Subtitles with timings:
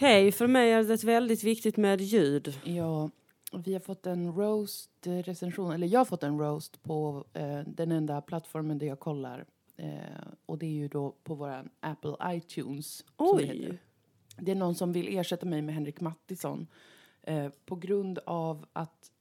[0.00, 2.60] Hej, för mig är det väldigt viktigt med ljud.
[2.64, 3.10] Ja,
[3.64, 8.20] vi har fått en roast-recension, eller jag har fått en roast på eh, den enda
[8.20, 9.44] plattformen där jag kollar.
[9.76, 9.94] Eh,
[10.46, 13.04] och det är ju då på våran Apple iTunes.
[13.16, 13.52] som det.
[13.52, 13.78] Oj.
[14.36, 16.66] Det är någon som vill ersätta mig med Henrik Mattisson
[17.22, 19.12] eh, på grund av att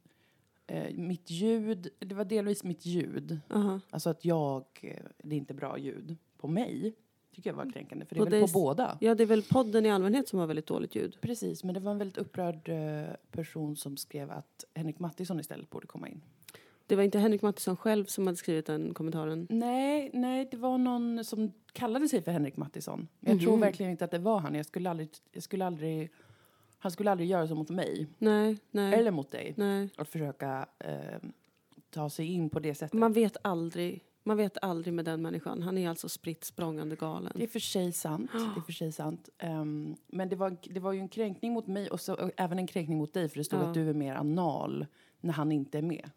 [0.67, 3.79] eh, mitt ljud, det var delvis mitt ljud, Aha.
[3.89, 6.95] alltså att jag, eh, det är inte bra ljud på mig,
[7.39, 8.97] tycker jag var kränkande, för det På är väl dig på båda.
[9.01, 11.17] Ja, det är väl podden i allmänhet som har väldigt dåligt ljud.
[11.21, 15.69] Precis, men det var en väldigt upprörd eh, person som skrev att Henrik Mattisson istället
[15.69, 16.21] borde komma in.
[16.87, 19.47] Det var inte Henrik Mattisson själv som hade skrivit den kommentaren.
[19.49, 23.07] Nej, nej, det var någon som kallade sig för Henrik Mattisson.
[23.19, 23.59] Jag tror Mhm.
[23.61, 24.55] verkligen inte att det var han.
[24.55, 26.09] Jag skulle aldrig, jag skulle aldrig,
[26.79, 29.53] han skulle aldrig göra så mot mig, Nej, nej, eller mot dig.
[29.57, 29.89] nej.
[29.97, 31.29] Att försöka eh,
[31.89, 32.93] ta sig in på det sättet.
[32.93, 34.03] Man vet aldrig.
[34.23, 35.61] Man vet aldrig med den människan.
[35.61, 37.31] Han är alltså spritt språngande galen.
[37.35, 38.31] Det är för sig sant.
[38.33, 39.29] Det är för sig sant.
[39.37, 42.59] Ehm, men det var, det var ju en kränkning mot mig och, så, och även
[42.59, 43.67] en kränkning mot dig för det stod Ja.
[43.67, 44.85] att du är mer anal
[45.21, 46.09] när han inte är med.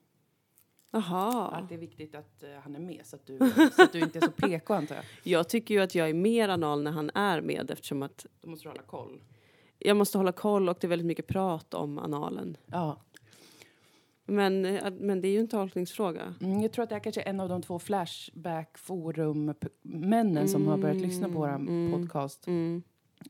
[0.90, 1.48] Jaha.
[1.48, 3.38] Att det är viktigt att eh, han är med så att, du,
[3.76, 5.04] så att du inte är så PK antar jag.
[5.22, 8.50] Jag tycker ju att jag är mer anal när han är med eftersom att Då
[8.50, 9.20] måste du hålla koll.
[9.78, 12.56] jag måste hålla koll och det är väldigt mycket prat om analen.
[12.66, 13.00] Ja.
[14.32, 16.34] Men, eh, men det är ju en tolkningsfråga.
[16.40, 20.78] Mm, jag tror att det här kanske är en av de två Flashback-forum-männen som har
[20.78, 21.92] börjat lyssna på vår Mm.
[21.92, 22.46] podcast.
[22.46, 22.82] Mm.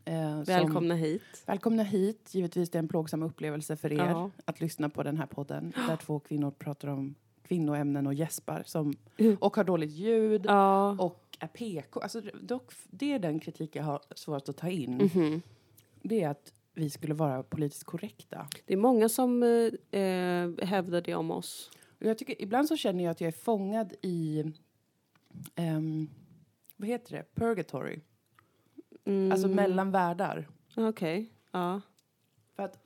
[0.05, 1.23] Eh, som- Välkomna hit.
[1.47, 2.31] Välkomna hit.
[2.35, 4.31] Givetvis det är en plågsam upplevelse för er Ja.
[4.45, 8.95] att lyssna på den här podden där två kvinnor pratar om kvinnoämnen och gäspar som,
[9.19, 9.37] Mm.
[9.41, 10.91] och har dåligt ljud Ja.
[10.99, 12.01] och är PK.
[12.01, 15.11] Alltså, dock, det är den kritik jag har svårt att ta in.
[15.15, 15.43] Mhm.
[16.03, 18.49] Det är att vi skulle vara politiskt korrekta.
[18.67, 21.71] Det är många som eh, eh, hävdar det om oss.
[21.99, 24.45] Jag tycker, ibland så känner jag att jag är fångad i,
[25.55, 26.11] ehm,
[26.77, 28.01] vad heter det, purgatory.
[29.05, 29.33] Mm.
[29.33, 30.49] Alltså mellan världar.
[30.77, 31.33] Okej.
[31.51, 31.81] Ja.
[32.57, 32.79] För att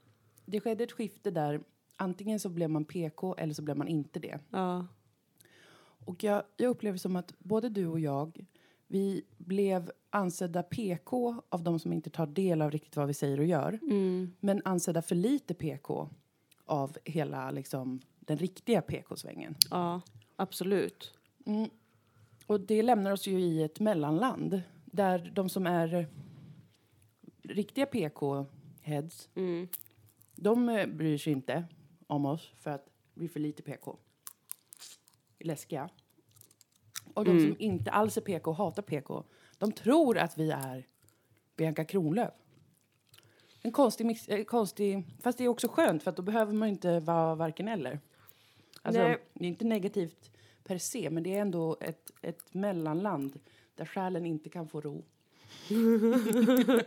[0.44, 1.60] det skedde ett skifte där
[1.96, 4.38] antingen så blev man PK eller så blev man inte det.
[4.50, 4.86] Ja.
[6.06, 8.46] Och jag, jag upplever som att både du och jag,
[8.86, 13.38] vi blev ansedda PK av de som inte tar del av riktigt vad vi säger
[13.40, 13.78] och gör.
[13.82, 14.32] Mm.
[14.40, 16.08] Men ansedda för lite PK
[16.64, 19.54] av hela liksom, den riktiga PK-svängen.
[19.70, 20.00] Ja.
[20.36, 21.14] Absolut.
[21.46, 21.70] Mm.
[22.46, 26.06] Och det lämnar oss ju i ett mellanland där de som är
[27.42, 29.68] riktiga PK-heads, Mm.
[30.34, 31.64] de eh, bryr sig inte
[32.06, 33.96] om oss för att vi är för lite PK.
[35.38, 35.90] Läskiga.
[37.16, 37.42] Och de Mm.
[37.42, 39.24] som inte alls är PK och hatar PK,
[39.58, 40.86] de tror att vi är
[41.56, 42.32] Bianca Kronlöf.
[43.62, 45.02] En konstig, mix, eh, konstig...
[45.22, 48.00] Fast det är också skönt för att då behöver man inte vara varken eller.
[48.82, 49.18] Alltså, Nej.
[49.34, 50.30] det är inte negativt
[50.64, 53.40] per se, men det är ändå ett, ett mellanland
[53.74, 55.04] där själen inte kan få ro.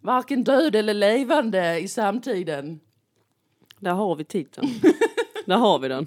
[0.00, 2.80] Varken död eller levande i samtiden.
[3.78, 4.68] Där har vi titeln.
[5.46, 6.06] Där har vi den.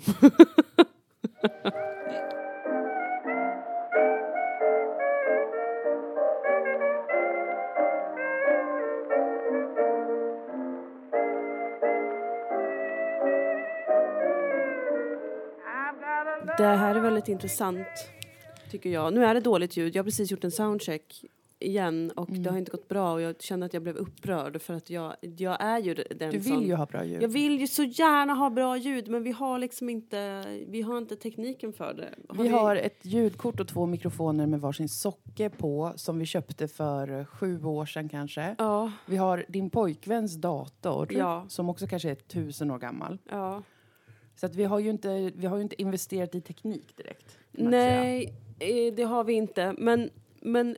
[17.30, 17.88] Intressant,
[18.72, 19.14] tycker jag.
[19.14, 19.96] Nu är det dåligt ljud.
[19.96, 21.26] Jag har precis gjort en soundcheck
[21.62, 24.74] igen och det har inte gått bra och jag känner att jag blev upprörd för
[24.74, 26.60] att jag, jag är ju den Du som...
[26.60, 27.24] vill ju ha bra ljud.
[27.24, 30.98] Jag vill ju så gärna ha bra ljud men vi har liksom inte, vi har
[30.98, 32.14] inte tekniken för det.
[32.44, 37.26] Vi har ett ljudkort och två mikrofoner med varsin socke på som vi köpte för
[37.26, 38.56] sju år sedan kanske.
[38.58, 41.46] Ja, Vi har din pojkväns dator Ja.
[41.50, 43.18] som också kanske är tusen år gammal.
[43.30, 43.64] ja.
[44.40, 47.38] Så att vi, har ju inte, vi har ju inte investerat i teknik direkt.
[47.52, 48.02] man säga.
[48.02, 49.76] Nej, eh, det har vi inte.
[49.78, 50.10] Men,
[50.42, 50.78] men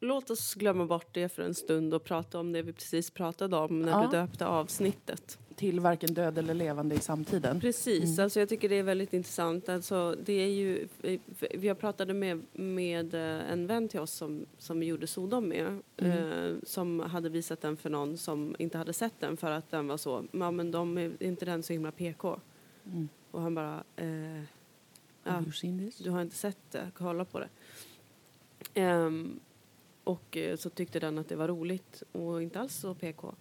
[0.00, 3.56] låt oss glömma bort det för en stund och prata om det vi precis pratade
[3.56, 4.08] om när Ja.
[4.12, 5.38] du döpte avsnittet.
[5.56, 7.60] Till varken död eller levande i samtiden.
[7.60, 9.68] Precis, alltså jag tycker det är väldigt intressant.
[9.68, 10.88] Alltså det är ju,
[11.54, 15.78] vi har pratade med, med eh, en vän till oss som, som gjorde Sodom med.
[15.96, 19.86] Eh, som hade visat den för någon som inte hade sett den för att den
[19.88, 22.40] var så, ja men de är inte den så himla PK.
[22.92, 23.08] Mm.
[23.30, 24.42] Och han bara, eh,
[25.24, 25.44] ja,
[25.98, 27.48] du har inte sett det, kolla på det.
[28.74, 29.40] Ehm,
[30.04, 33.34] och eh, så tyckte den att det var roligt och inte alls så PK.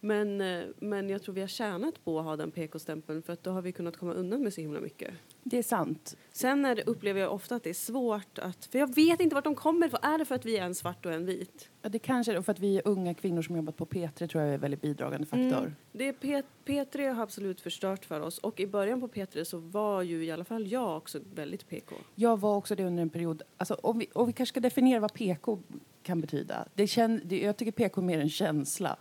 [0.00, 3.42] Men, eh, men jag tror vi har tjänat på att ha den PK-stämpeln för att
[3.42, 5.14] då har vi kunnat komma undan med så himla mycket.
[5.42, 6.16] Det är sant.
[6.32, 9.34] Sen är det, upplever jag ofta att det är svårt att, för jag vet inte
[9.34, 10.00] vart de kommer ifrån.
[10.02, 11.70] Är det för att vi är en svart och en vit?
[11.82, 12.42] Ja, det kanske är det.
[12.42, 14.82] för att vi är unga kvinnor som jobbat på P3 tror jag är en väldigt
[14.82, 15.58] bidragande faktor.
[15.58, 15.74] Mm.
[15.92, 19.58] Det är P, P3 har absolut förstört för oss och i början på P3 så
[19.58, 21.96] var ju i alla fall jag också väldigt PK.
[22.14, 23.42] Jag var också det under en period.
[23.56, 25.58] Alltså, om, vi, om vi kanske ska definiera vad PK
[26.02, 26.68] kan betyda.
[26.74, 28.96] Det kän, det, jag tycker PK är mer en känsla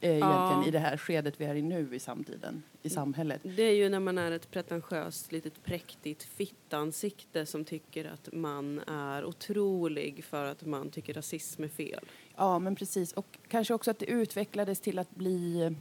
[0.00, 3.40] eh, egentligen i det här skedet vi är i nu i samtiden, i samhället.
[3.42, 8.80] Det är ju när man är ett pretentiöst, litet präktigt fittansikte som tycker att man
[8.86, 12.04] är otrolig för att man tycker rasism är fel.
[12.36, 13.12] Ja, men precis.
[13.12, 15.74] Och kanske också att det utvecklades till att bli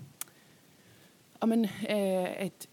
[1.39, 2.67] ja, men, eh, ett,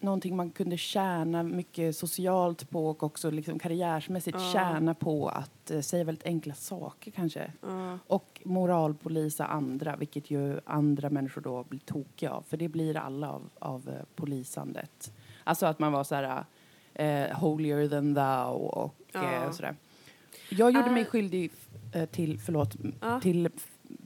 [0.00, 4.52] någonting man kunde tjäna mycket socialt på och också liksom karriärsmässigt Ja.
[4.52, 7.52] tjäna på att eh, säga väldigt enkla saker kanske.
[7.62, 7.98] Ja.
[8.06, 12.42] Och moralpolisa andra, vilket ju andra människor då blir tokiga av.
[12.42, 15.12] För det blir alla av, av eh, polisandet.
[15.44, 16.44] Alltså att man var så här
[16.94, 19.76] eh, holier than thou och eh, sådär.
[20.50, 21.50] Jag gjorde mig skyldig
[21.94, 22.76] eh, till, förlåt,
[23.22, 23.48] till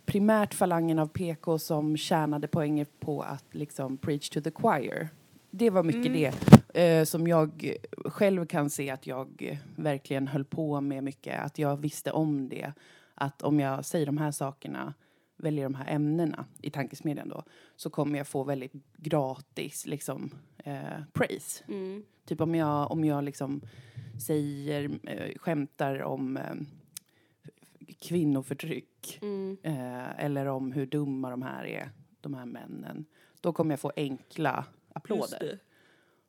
[0.04, 5.08] primärt falangen av PK som tjänade poänger på att liksom preach to the choir.
[5.50, 6.32] Det var mycket Mm.
[6.72, 7.74] det eh, som jag
[8.04, 11.40] själv kan se att jag verkligen höll på med mycket.
[11.40, 12.72] Att jag visste om det.
[13.14, 14.94] Att om jag säger de här sakerna,
[15.36, 17.42] väljer de här ämnena i tankesmedjan då,
[17.76, 21.64] så kommer jag få väldigt gratis liksom eh, praise.
[21.68, 22.02] Mm.
[22.24, 23.60] Typ om jag, om jag liksom
[24.26, 26.54] säger, eh, skämtar om eh,
[28.00, 29.56] kvinnoförtryck Mm.
[29.62, 33.04] eh, eller om hur dumma de här är, de här männen.
[33.40, 34.64] Då kommer jag få enkla
[34.94, 35.58] applåder.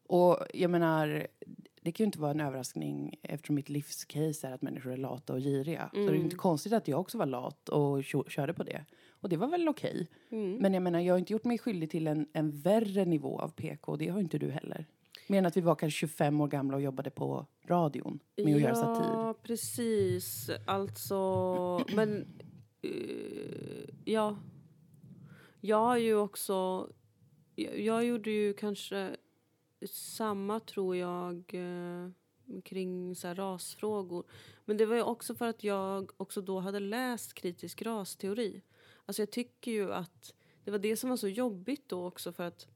[0.07, 1.27] Och jag menar,
[1.81, 5.33] det kan ju inte vara en överraskning eftersom mitt livscase är att människor är lata
[5.33, 5.89] och giriga.
[5.93, 6.15] Så det är Mm.
[6.17, 8.85] ju inte konstigt att jag också var lat och kö- körde på det.
[9.09, 10.07] Och det var väl okej.
[10.31, 10.55] Mm.
[10.55, 13.49] Men jag menar, jag har inte gjort mig skyldig till en, en värre nivå av
[13.49, 13.95] PK.
[13.95, 14.85] Det har inte du heller.
[15.27, 18.61] Mer än att vi var kanske 25 år gamla och jobbade på radion med att
[18.61, 19.09] göra satir.
[19.11, 20.49] Ja, precis.
[20.67, 22.27] Alltså, men...
[22.81, 22.89] eh,
[24.05, 24.37] ja.
[25.61, 26.87] Jag har ju också...
[27.55, 29.15] Jag, gjorde ju kanske
[29.85, 32.09] samma, tror jag, eh,
[32.63, 34.25] kring så rasfrågor.
[34.65, 38.61] Men det var ju också för att jag också då hade läst kritisk rasteori.
[39.05, 40.33] Alltså jag tycker ju att
[40.63, 42.67] det var det som var så jobbigt då också för att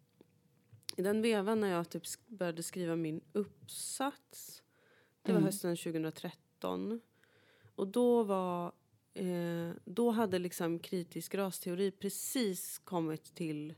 [0.97, 4.63] i den vevan när jag typ började skriva min uppsats
[5.25, 5.45] det var Mm.
[5.45, 7.01] hösten 2013.
[7.75, 8.71] Och då var...
[9.13, 13.73] Eh, då hade liksom kritisk rasteori precis kommit till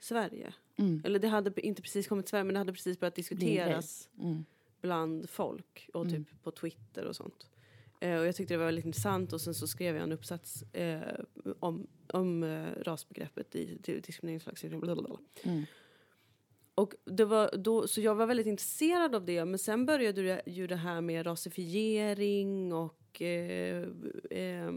[0.00, 0.54] Sverige.
[0.76, 1.02] Mm.
[1.04, 4.44] Eller det hade inte precis kommit till Sverige, men det hade precis börjat diskuteras Mm.
[4.80, 6.24] bland folk och Mm.
[6.24, 7.50] typ på Twitter och sånt.
[8.00, 10.62] Eh, och jag tyckte det var väldigt intressant och sen så skrev jag en uppsats
[10.62, 11.00] eh,
[11.60, 15.16] om, om eh, rasbegreppet i diskrimineringslagstiftningen.
[15.44, 15.64] Mm.
[16.74, 19.44] Och det var då, så jag var väldigt intresserad av det.
[19.44, 23.88] Men sen började det, ju det här med rasifiering och eh,
[24.30, 24.72] eh,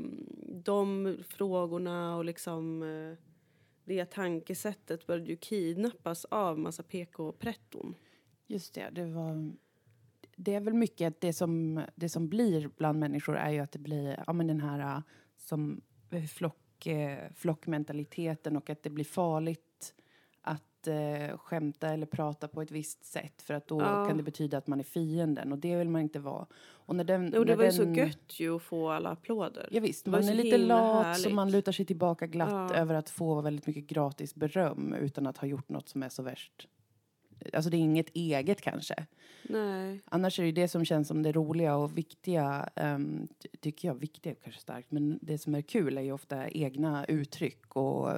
[0.63, 3.17] de frågorna och liksom eh,
[3.85, 7.95] det tankesättet började ju kidnappas av massa PK-pretton.
[8.47, 9.53] Just det, det var...
[10.35, 13.71] Det är väl mycket att det som, det som blir bland människor är ju att
[13.71, 15.01] det blir ja, men den här äh,
[15.37, 15.81] som
[16.33, 19.70] flock, eh, flockmentaliteten och att det blir farligt
[20.87, 24.05] eh, skämta eller prata på ett visst sätt för att då Ja.
[24.07, 26.45] kan det betyda att man är fienden och det vill man inte vara.
[26.63, 29.09] Och när den, Jo, det när var ju så den- gött ju att få alla
[29.09, 29.67] applåder.
[29.71, 31.21] Ja, visst, man är lite lat härligt.
[31.23, 32.75] så man lutar sig tillbaka glatt Ja.
[32.77, 36.23] över att få väldigt mycket gratis beröm utan att ha gjort något som är så
[36.23, 36.67] värst.
[37.53, 39.05] Alltså det är inget eget kanske.
[39.43, 39.99] Nej.
[40.05, 42.69] Annars är det det som känns som det roliga och viktiga,
[43.39, 47.05] ty- tycker jag, viktiga kanske starkt, men det som är kul är ju ofta egna
[47.05, 48.09] uttryck och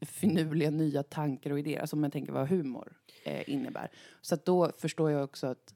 [0.00, 2.92] finurliga nya tankar och idéer, som man tänker vad humor
[3.24, 3.90] eh, innebär.
[4.20, 5.74] Så att då förstår jag också att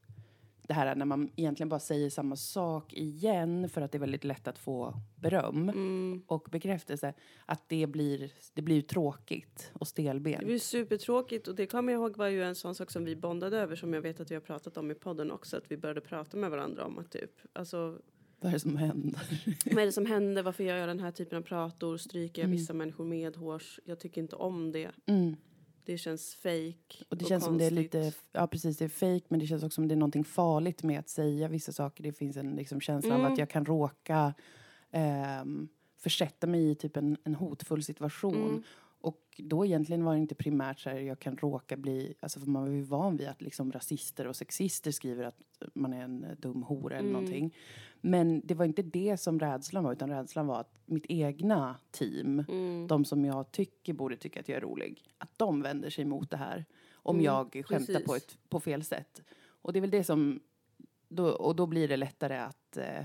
[0.68, 4.00] det här är när man egentligen bara säger samma sak igen för att det är
[4.00, 6.22] väldigt lätt att få beröm Mm.
[6.26, 7.14] och bekräftelse,
[7.46, 10.42] att det blir, det blir tråkigt och Det stelbent.
[10.42, 13.16] var ju supertråkigt och det kommer jag ihåg var ju en sån sak som vi
[13.16, 15.56] bondade över som jag vet att vi har pratat om i podden också.
[15.56, 17.98] Att vi började prata med varandra om att typ, alltså
[18.40, 19.20] Vad är det som händer?
[19.74, 20.42] vad är det som händer?
[20.42, 21.96] Varför gör jag den här typen av prator?
[21.96, 22.56] Stryker jag Mm.
[22.58, 23.80] vissa människor medhårs?
[23.84, 24.90] Jag tycker inte om det.
[25.06, 25.36] Mm.
[25.84, 27.94] Det känns fake Och det känns som det är konstigt.
[27.94, 30.82] lite, ja precis, det är fake men det känns också som det är någonting farligt
[30.82, 32.02] med att säga vissa saker.
[32.04, 33.32] Det finns en liksom, känsla av Mm.
[33.32, 34.34] att jag kan råka
[34.90, 38.34] ehm, försätta mig i typ en, en hotfull situation.
[38.48, 38.62] Mm.
[39.02, 42.46] Och då egentligen var det inte primärt så här, jag kan råka bli, alltså för
[42.46, 45.38] man var ju van vid att liksom rasister och sexister skriver att
[45.74, 47.12] man är en dum hora eller Mm.
[47.12, 47.54] någonting.
[48.00, 52.44] Men det var inte det som rädslan var, utan rädslan var att mitt egna team
[52.48, 52.86] Mm.
[52.86, 56.30] de som jag tycker borde tycka att jag är rolig, att de vänder sig mot
[56.30, 59.22] det här om Mm, jag skämtar på, ett, på fel sätt.
[59.46, 60.40] Och det är väl det som,
[61.08, 63.04] då, och då blir det lättare att eh,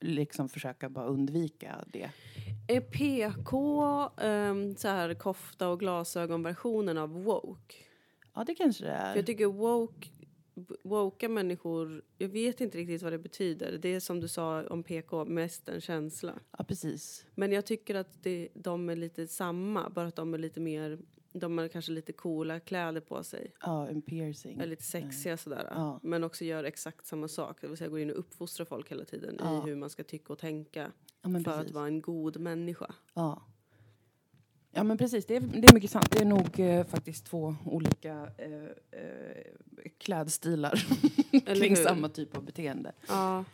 [0.00, 2.10] liksom försöka bara undvika det.
[2.68, 7.74] Är PK ehm, så här kofta och glasögonversionen av woke?
[8.34, 9.16] Ja, det kanske det För är.
[9.16, 10.08] jag tycker woke
[10.84, 13.78] woka människor, jag vet inte riktigt vad det betyder.
[13.82, 16.34] Det är som du sa om PK, mest en känsla.
[16.58, 17.26] Ja, precis.
[17.34, 20.98] Men jag tycker att det, de är lite samma, bara att de är lite mer,
[21.38, 23.52] de har kanske lite coola kläder på sig.
[23.60, 24.60] Ja, en piercing.
[24.60, 25.68] Är lite sexiga sådär.
[25.70, 26.00] Ja.
[26.02, 29.04] Men också gör exakt samma sak, det vill säga går in och uppfostrar folk hela
[29.04, 29.58] tiden Ja.
[29.58, 31.48] i hur man ska tycka och tänka Ja, för precis.
[31.48, 32.94] att vara en god människa.
[33.14, 33.42] Ja.
[34.70, 35.26] Ja, men precis.
[35.26, 36.10] Det är, det är mycket sant.
[36.10, 38.64] Det är nog eh, faktiskt två olika eh,
[39.00, 39.42] eh,
[39.98, 40.86] klädstilar
[41.54, 42.92] kring samma typ av beteende.
[43.08, 43.44] Ja,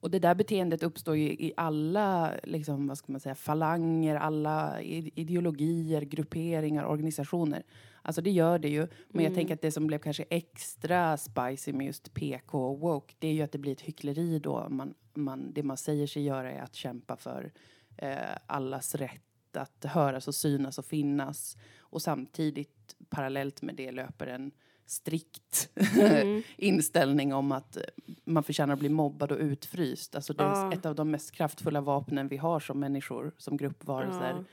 [0.00, 4.82] Och det där beteendet uppstår ju i alla liksom, vad ska man säga, falanger, alla
[4.82, 7.62] ideologier, grupperingar, organisationer.
[8.02, 8.88] Alltså det gör det ju.
[9.08, 13.14] Men jag tänker att det som blev kanske extra spicy med just PK och woke,
[13.18, 14.66] det är ju att det blir ett hyckleri då.
[14.68, 17.52] Man, man, det man säger sig göra är att kämpa för
[17.96, 21.56] eh, allas rätt att höras och synas och finnas.
[21.78, 24.50] Och samtidigt parallellt med det löper en
[24.90, 25.70] strikt
[26.56, 27.78] inställning om att
[28.24, 30.14] man förtjänar att bli mobbad och utfryst.
[30.14, 30.72] Alltså det är Ja.
[30.72, 34.30] ett av de mest kraftfulla vapnen vi har som människor, som gruppvarelser.
[34.38, 34.44] Ja.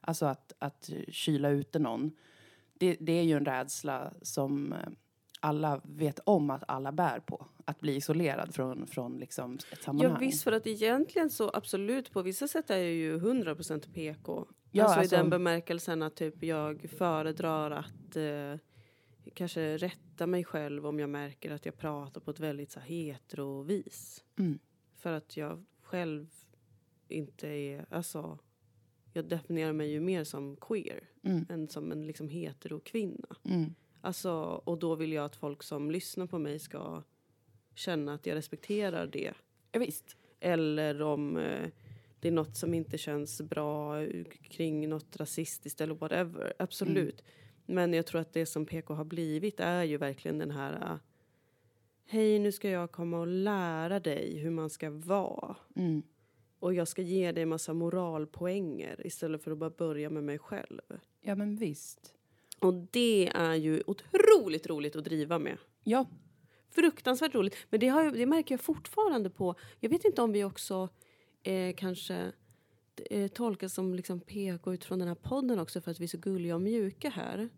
[0.00, 2.10] Alltså att, att kyla ute någon.
[2.74, 4.78] Det, det är ju en rädsla som eh,
[5.40, 7.46] alla vet om att alla bär på.
[7.64, 10.12] Att bli isolerad från, från liksom ett sammanhang.
[10.12, 14.46] Ja visst, för att egentligen så absolut på vissa sätt är jag ju 100% PK.
[14.70, 18.60] Ja, alltså, alltså- i den bemärkelsen att typ jag föredrar att eh,
[19.34, 22.86] kanske rätta mig själv om jag märker att jag pratar på ett väldigt så här,
[22.86, 24.24] hetero vis.
[24.38, 24.58] Mm.
[24.96, 26.26] För att jag själv
[27.08, 28.38] inte är, alltså
[29.12, 31.46] jag definierar mig ju mer som queer Mm.
[31.48, 33.36] än som en liksom hetero kvinna.
[33.44, 33.74] Mm.
[34.00, 34.32] Alltså,
[34.64, 37.02] och då vill jag att folk som lyssnar på mig ska
[37.74, 39.32] känna att jag respekterar det.
[39.72, 40.16] Ja, visst.
[40.40, 41.68] Eller om eh,
[42.20, 44.06] det är något som inte känns bra
[44.42, 46.52] kring något rasistiskt eller whatever.
[46.58, 47.24] Absolut.
[47.66, 50.96] Men jag tror att det som PK har blivit är ju verkligen den här eh,
[52.06, 55.56] Hej, nu ska jag komma och lära dig hur man ska vara.
[55.76, 56.02] Mm.
[56.58, 60.80] Och jag ska ge dig massa moralpoänger istället för att bara börja med mig själv.
[61.20, 62.14] Ja, men visst.
[62.58, 65.58] Och det är ju otroligt roligt att driva med.
[65.84, 66.06] Ja,
[66.74, 67.56] Fruktansvärt roligt.
[67.70, 69.54] Men det, har, det märker jag fortfarande på...
[69.80, 70.88] Jag vet inte om vi också
[71.42, 72.32] eh, kanske
[73.10, 76.18] eh, tolkas som liksom PK utifrån den här podden också för att vi är så
[76.18, 77.48] gulliga och mjuka här.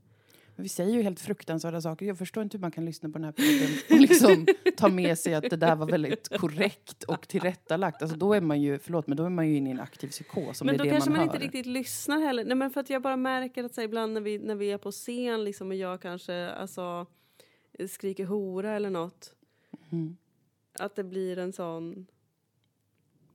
[0.57, 2.07] Vi säger ju helt fruktansvärda saker.
[2.07, 5.19] Jag förstår inte hur man kan lyssna på den här podden och liksom ta med
[5.19, 8.03] sig att det där var väldigt korrekt och tillrättalagt.
[8.03, 10.09] Alltså då är man ju, förlåt, men då är man ju inne i en aktiv
[10.09, 12.45] psykos men då kanske man, man, inte riktigt lyssnar heller.
[12.45, 14.73] Nej, men för att jag bara märker att så här, ibland när vi, när vi
[14.73, 17.07] är på scen liksom, och jag kanske alltså,
[17.89, 19.35] skriker hora eller något.
[19.93, 20.17] Mm.
[20.79, 22.07] Att det blir en sån...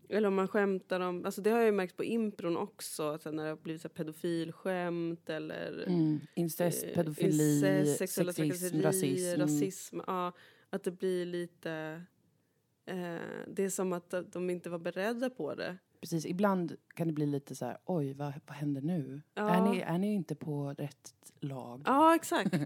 [0.09, 1.25] Eller om man skämtar om...
[1.25, 3.09] Alltså det har jag ju märkt på impron också.
[3.09, 5.83] Att när det har blivit så pedofilskämt eller...
[5.87, 6.19] Mm.
[6.35, 9.41] Incest, eh, pedofili, incest, sexuella sexism, rasism.
[9.41, 9.99] rasism.
[10.07, 10.31] Ja,
[10.69, 12.01] att det blir lite...
[12.85, 15.77] Eh, det är som att de inte var beredda på det.
[16.01, 19.21] Precis, ibland kan det bli lite så här, oj, vad, vad händer nu?
[19.33, 19.49] Ja.
[19.49, 21.81] Är, ni, är ni inte på rätt lag?
[21.85, 22.53] Ja, exakt.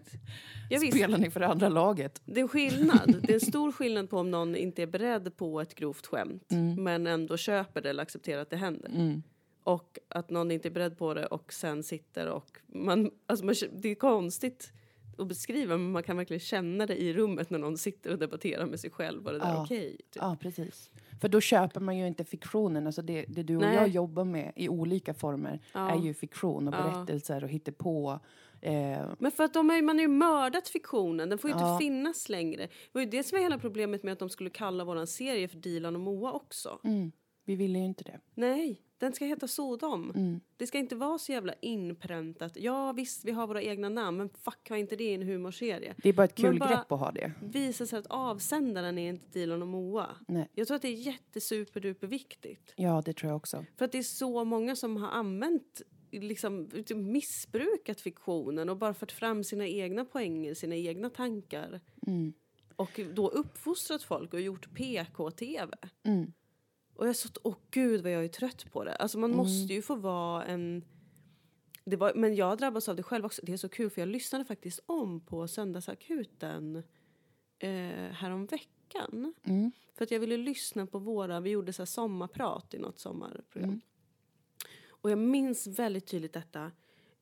[0.69, 0.79] Ja.
[0.79, 2.21] Spelar ni för det andra laget?
[2.25, 3.15] Det är skillnad.
[3.21, 6.51] Det är en stor skillnad på om någon inte är beredd på ett grovt skämt
[6.77, 8.89] men ändå köper det eller accepterar att det händer.
[8.89, 9.23] Mm.
[9.63, 12.57] Och att någon inte är beredd på det och sen sitter och...
[12.67, 14.71] Man, alltså man, det är konstigt
[15.17, 18.65] att beskriva men man kan verkligen känna det i rummet när någon sitter och debatterar
[18.65, 19.23] med sig själv.
[19.23, 19.63] Var det där Ja.
[19.63, 19.91] okej?
[19.97, 20.07] typ.
[20.15, 20.91] Ja, precis.
[21.21, 22.87] För då köper man ju inte fiktionen.
[22.87, 23.75] Alltså det, det du och Nej.
[23.75, 25.89] jag jobbar med i olika former Ja.
[25.91, 26.83] är ju fiktion och Ja.
[26.83, 28.19] berättelser och hittepå.
[28.61, 28.73] Eh,
[29.19, 31.73] Men för att de ju- man har ju mördat fiktionen, den får ju Ja.
[31.73, 32.61] inte finnas längre.
[32.63, 35.47] Det var ju det som var hela problemet med att de skulle kalla våran serie
[35.47, 36.79] för Dilan och Moa också.
[36.83, 37.11] mm,
[37.45, 38.19] vi ville ju inte det.
[38.33, 40.11] Nej, den ska heta Sodom.
[40.15, 40.39] Mm.
[40.57, 42.51] Det ska inte vara så jävla inpräntat.
[42.55, 45.95] Ja visst, vi har våra egna namn, men fuck har inte det i en humorserie?
[45.97, 47.31] Det är bara ett kul bara- grepp att ha det.
[47.41, 50.09] Visar sig att avsändaren är inte Dilan och Moa.
[50.27, 50.49] Nej.
[50.53, 52.73] Jag tror att det är jättesuperduper viktigt.
[52.75, 53.65] Ja, det tror jag också.
[53.77, 55.81] För att det är så många som har använt,
[56.11, 61.81] liksom missbrukat fiktionen och bara fört fram sina egna poänger, sina egna tankar.
[62.07, 62.33] Mm.
[62.75, 65.77] Och då uppfostrat folk och gjort PK-TV.
[66.03, 66.33] Mm.
[66.95, 68.95] Och jag så, åh gud vad jag är trött på det.
[68.95, 70.85] Alltså man måste ju få vara en...
[71.85, 73.41] Det var, men jag drabbas av det själv också.
[73.45, 76.83] Det är så kul för jag lyssnade faktiskt om på Söndagsakuten
[77.59, 79.33] eh, häromveckan.
[79.43, 79.71] Mm.
[79.93, 83.69] För att jag ville lyssna på våra, vi gjorde så sommarprat i något sommarprogram.
[83.69, 83.81] Mm.
[84.89, 86.71] Och jag minns väldigt tydligt detta.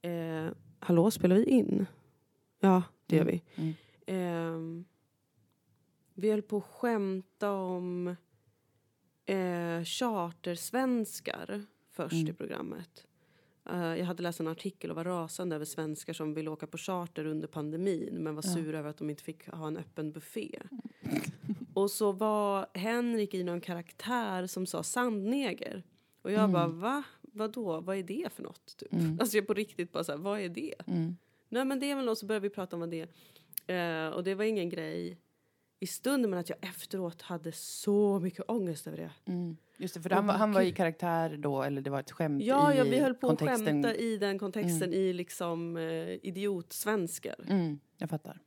[0.02, 0.48] Eh,
[0.80, 1.86] hallå, spelar vi in?
[2.60, 3.42] Ja, det gör vi.
[3.56, 3.74] Mm.
[4.06, 4.86] Ehm,
[6.14, 8.16] vi höll på att skämta om
[9.26, 12.28] eh, chartersvenskar först Mm.
[12.28, 13.08] i programmet.
[13.70, 16.78] Eh, jag hade läst en artikel och var rasande över svenskar som ville åka på
[16.78, 18.54] charter under pandemin men var Ja.
[18.54, 20.60] sura över att de inte fick ha en öppen buffé.
[21.74, 25.84] och så var Henrik i någon karaktär som sa sandneger.
[26.22, 26.52] Och jag Mm.
[26.52, 27.04] bara, va?
[27.22, 27.82] Vadå?
[27.82, 28.78] Vad är det för något?
[28.78, 28.94] Typ.
[28.94, 29.18] Mm.
[29.20, 30.74] Alltså jag på riktigt bara så här, vad är det?
[30.88, 31.18] Mm.
[31.50, 33.08] Nej men det är väl något, så började vi prata om vad det
[33.68, 34.06] är.
[34.08, 35.18] Eh, och det var ingen grej
[35.84, 39.12] i stunden men att jag efteråt hade så mycket ångest över det.
[39.32, 39.58] Mm.
[39.78, 42.44] Just det, för han, var, han var i karaktär då, eller det var ett skämt
[42.44, 43.54] Ja, i ja vi höll på kontexten.
[43.62, 46.10] att skämta i den kontexten i liksom eh,
[46.62, 47.46] idiotsvenskar.
[47.48, 48.40] Mm, jag fattar.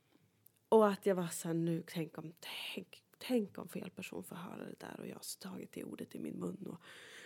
[0.69, 2.33] Och att jag var så här nu, tänk om,
[2.75, 6.15] tänk, tänk om fel person får höra det där och jag har tagit det ordet
[6.15, 6.67] i min mun.
[6.71, 6.79] Och,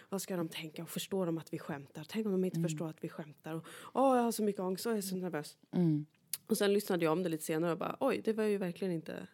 [0.08, 0.82] vad ska de tänka?
[0.82, 2.04] Och förstår de att vi skämtar?
[2.08, 2.68] Tänk om de inte Mm.
[2.68, 3.54] förstår att vi skämtar?
[3.54, 5.56] Och, Åh, jag har så mycket ångest och jag är så nervös.
[5.72, 6.06] Mm.
[6.46, 8.94] Och sen lyssnade jag om det lite senare och bara oj, det var ju verkligen
[8.94, 9.26] inte...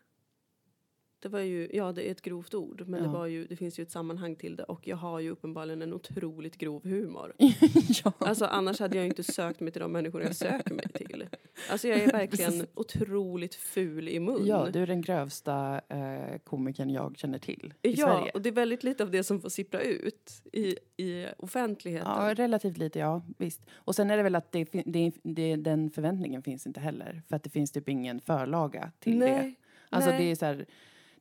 [1.24, 3.06] Det var ju, ja det är ett grovt ord men Ja.
[3.06, 5.82] det, var ju, det finns ju ett sammanhang till det och jag har ju uppenbarligen
[5.82, 7.32] en otroligt grov humor.
[8.04, 8.12] ja.
[8.18, 11.26] Alltså annars hade jag inte sökt mig till de människor jag söker mig till.
[11.70, 14.46] Alltså jag är verkligen otroligt ful i mun.
[14.46, 18.30] ja, du är den grövsta eh, komikern jag känner till i Ja, Sverige.
[18.34, 22.10] och det är väldigt lite av det som får sippra ut i, i offentligheten.
[22.10, 23.22] Ja, relativt lite, ja.
[23.38, 23.60] Visst.
[23.74, 27.22] Och sen är det väl att det, det, det, den förväntningen finns inte heller.
[27.28, 29.26] För att det finns typ ingen förlaga till det.
[29.26, 29.54] Nej,
[29.90, 30.18] Alltså nej.
[30.24, 30.66] det är så här,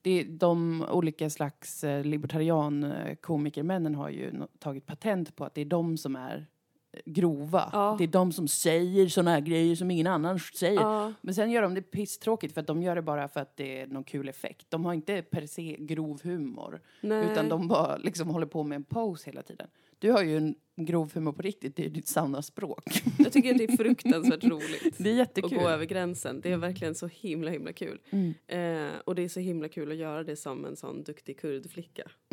[0.03, 5.65] det är, de olika slags eh, libertarian-komikermännen har ju tagit patent på att det är
[5.65, 6.45] de som är
[6.91, 7.69] eh, grova.
[7.73, 7.95] Ja.
[7.97, 10.81] Det är de som säger såna här grejer som ingen annan säger.
[10.81, 13.57] Ja, Men sen gör de det pisstråkigt för att de gör det bara för att
[13.57, 14.65] det är någon kul effekt.
[14.69, 16.81] De har inte per se grov humor.
[17.01, 17.31] nej.
[17.31, 19.67] Utan de bara liksom håller på med en pose hela tiden.
[20.03, 22.83] Du har ju en grov humor på riktigt, det är ditt sanna språk.
[23.19, 24.97] Jag tycker att det är fruktansvärt roligt.
[24.97, 25.57] Det är att jättekul.
[25.59, 26.41] gå över gränsen.
[26.41, 27.99] Det är verkligen så himla himla kul.
[28.09, 28.33] Mm.
[28.47, 32.11] Eh, och det är så himla kul att göra det som en sån duktig kurdflicka.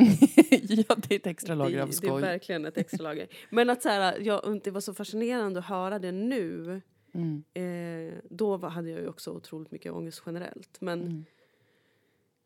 [0.62, 2.20] ja, det är ett extra lager det, av det är skoj.
[2.22, 3.26] verkligen ett extra lager.
[3.50, 6.80] Men att så här, jag, det var så fascinerande att höra det nu.
[7.14, 7.44] Mm.
[7.54, 10.80] Eh, då hade jag ju också otroligt mycket ångest generellt.
[10.80, 11.24] Men Mm.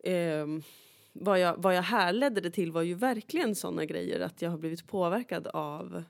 [0.03, 0.61] ehm,
[1.17, 4.57] vad, jag, vad jag härledde det till var ju verkligen såna grejer att jag har
[4.57, 6.03] blivit påverkad av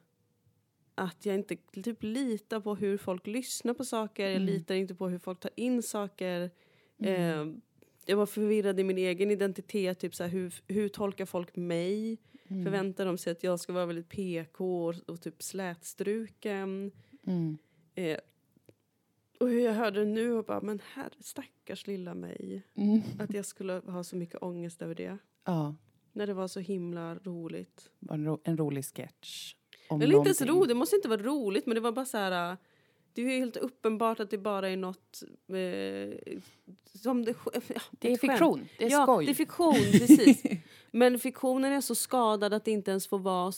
[0.95, 4.23] att jag inte typ litar på hur folk lyssnar på saker.
[4.23, 4.45] Jag Mm.
[4.45, 6.51] litar inte på hur folk tar in saker.
[6.99, 7.61] Ehm,
[8.05, 9.99] jag var förvirrad i min egen identitet.
[9.99, 12.17] Typ så här, hur, hur tolkar folk mig?
[12.47, 12.63] Mm.
[12.63, 16.91] Förväntar de sig att jag ska vara väldigt PK och, och typ slätstruken?
[17.27, 17.57] Mm.
[17.95, 18.17] Eh,
[19.39, 22.63] och hur jag hörde det nu och bara, men herre stackars lilla mig.
[22.75, 23.01] Mm.
[23.19, 25.17] Att jag skulle ha så mycket ångest över det.
[25.45, 25.75] Ja,
[26.13, 27.89] När det var så himla roligt.
[28.09, 29.55] en, ro- en rolig sketch.
[29.89, 30.59] Om Eller inte ens någonting.
[30.59, 32.57] roligt, det måste inte vara roligt men det var bara så här.
[33.15, 36.39] Det är ju helt uppenbart att det bara är något eh,
[37.01, 38.31] som det, ja, Det är ett skämt.
[38.31, 39.25] fiktion, det är ja, skoj.
[39.25, 40.43] det är fiktion, precis.
[40.91, 43.51] Men fiktionen är så skadad att det inte ens får vara,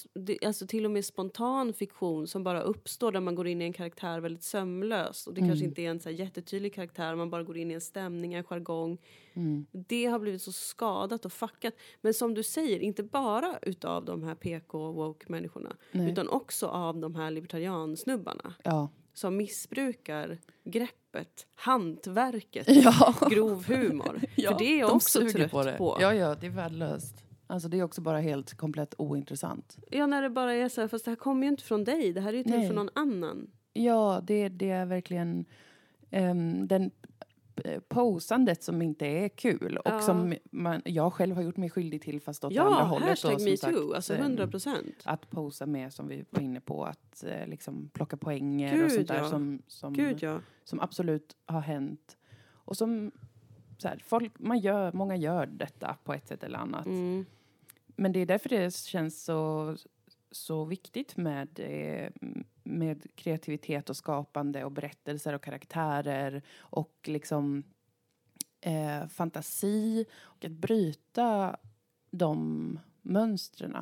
[0.46, 3.74] alltså till och med spontan fiktion som bara uppstår där man går in i en
[3.74, 5.28] karaktär väldigt sömlöst.
[5.28, 5.70] Och det kanske Mm.
[5.70, 8.98] inte är en så jättetydlig karaktär, man bara går in i en stämning, en jargong.
[9.34, 9.66] Mm.
[9.72, 11.74] Det har blivit så skadat och fuckat.
[12.02, 17.32] Men som du säger, inte bara utav de här PK-woke-människorna utan också av de här
[17.32, 18.90] libertariansnubbarna Ja.
[19.18, 23.16] Som missbrukar greppet, hantverket, ja.
[23.30, 24.22] grov humor.
[24.36, 25.64] Ja, För det är jag de också trött på.
[25.78, 25.98] på.
[26.02, 27.24] Ja, ja, det är värdelöst.
[27.48, 29.78] Alltså det är också bara helt komplett ointressant.
[29.92, 32.14] Ja, när det bara är så här, fast det här kommer ju inte från dig,
[32.14, 32.68] det här är ju till Nej.
[32.68, 33.52] för någon annan.
[33.74, 35.46] Ja, det, det är verkligen
[36.12, 36.92] um, den
[37.88, 40.02] posandet som inte är kul och Ja.
[40.02, 43.10] som man, jag själv har gjort mig skyldig till fast åt andra Ja, hållet.
[43.10, 44.96] hashtag då, som metoo, alltså ehm, 100 procent.
[45.04, 48.92] Att posa med, som vi var inne på, att eh, liksom plocka poänger Gud, och
[48.92, 49.30] sånt där ja.
[49.30, 50.40] som, som, Gud ja.
[50.64, 52.18] som absolut har hänt.
[52.50, 53.12] Och som
[53.78, 56.86] så här, folk, man gör, många gör detta på ett sätt eller annat.
[56.86, 57.26] Mm.
[57.96, 59.76] Men det är därför det känns så,
[60.32, 62.10] så viktigt med, eh,
[62.64, 67.64] med kreativitet och skapande och berättelser och karaktärer och liksom
[68.62, 71.58] eh, fantasi och att bryta
[72.12, 73.78] de mönstren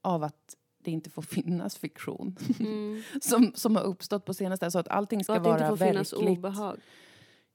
[0.00, 3.02] av att det inte får finnas fiktion Mm.
[3.20, 4.70] som, som har uppstått på senaste.
[4.70, 6.38] Så att allting ska Och att det vara inte får finnas verkligt.
[6.38, 6.80] obehag.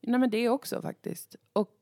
[0.01, 1.36] Nej men det också faktiskt.
[1.53, 1.79] Och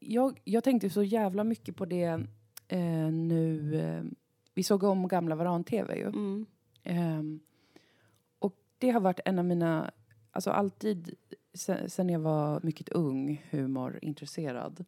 [0.00, 2.26] jag, jag tänkte så jävla mycket på det
[2.68, 3.76] eh, nu.
[3.80, 4.04] Eh,
[4.54, 6.06] vi såg om gamla Varan-TV ju.
[6.06, 6.46] Mm.
[6.82, 7.40] Ehm,
[8.38, 9.90] och det har varit en av mina,
[10.30, 11.14] alltså alltid
[11.54, 14.84] sen, sen jag var mycket ung humorintresserad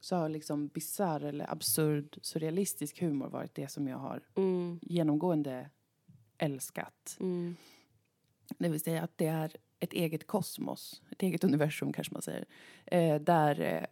[0.00, 4.78] så har liksom bizarr eller absurd surrealistisk humor varit det som jag har Mm.
[4.82, 5.70] genomgående
[6.38, 7.16] älskat.
[7.20, 7.56] Mm.
[8.58, 12.44] Det vill säga att det är ett eget kosmos, ett eget universum kanske man säger.
[12.86, 13.84] Eh, där eh,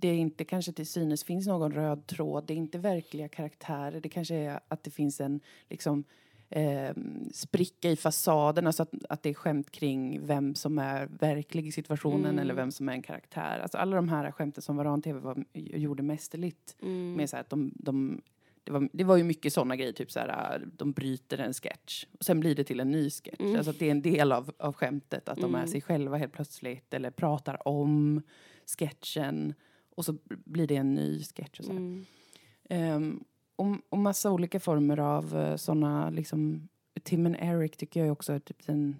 [0.00, 4.00] det inte kanske till synes finns någon röd tråd, det är inte verkliga karaktärer.
[4.00, 6.04] Det kanske är att det finns en liksom
[6.50, 6.94] eh,
[7.32, 11.72] spricka i fasaden, alltså att, att det är skämt kring vem som är verklig i
[11.72, 12.38] situationen Mm.
[12.38, 13.58] eller vem som är en karaktär.
[13.62, 17.14] Alltså alla de här skämten som Varan-TV var, gjorde mästerligt Mm.
[17.14, 18.22] med så att de, de
[18.66, 22.04] det var, det var ju mycket sådana grejer, typ så här, de bryter en sketch
[22.18, 23.40] och sen blir det till en ny sketch.
[23.40, 23.56] Mm.
[23.56, 25.68] Alltså det är en del av, av skämtet, att de är Mm.
[25.70, 28.22] sig själva helt plötsligt eller pratar om
[28.78, 29.54] sketchen
[29.94, 31.70] och så blir det en ny sketch och så.
[31.70, 32.04] Mm.
[32.68, 33.24] Ehm,
[33.56, 36.68] och, och massa olika former av uh, såna liksom
[37.02, 38.96] Tim and Eric tycker jag också är typ den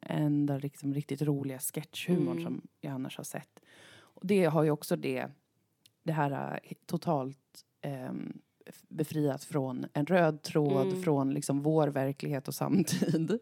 [0.00, 2.44] enda liksom riktigt roliga sketchhumorn Mm.
[2.44, 3.60] som jag annars har sett.
[3.98, 5.26] Och det har ju också det,
[6.02, 7.64] det här uh, totalt
[8.66, 11.02] f- befriat från en röd tråd, Mm.
[11.02, 13.38] från liksom vår verklighet och samtid.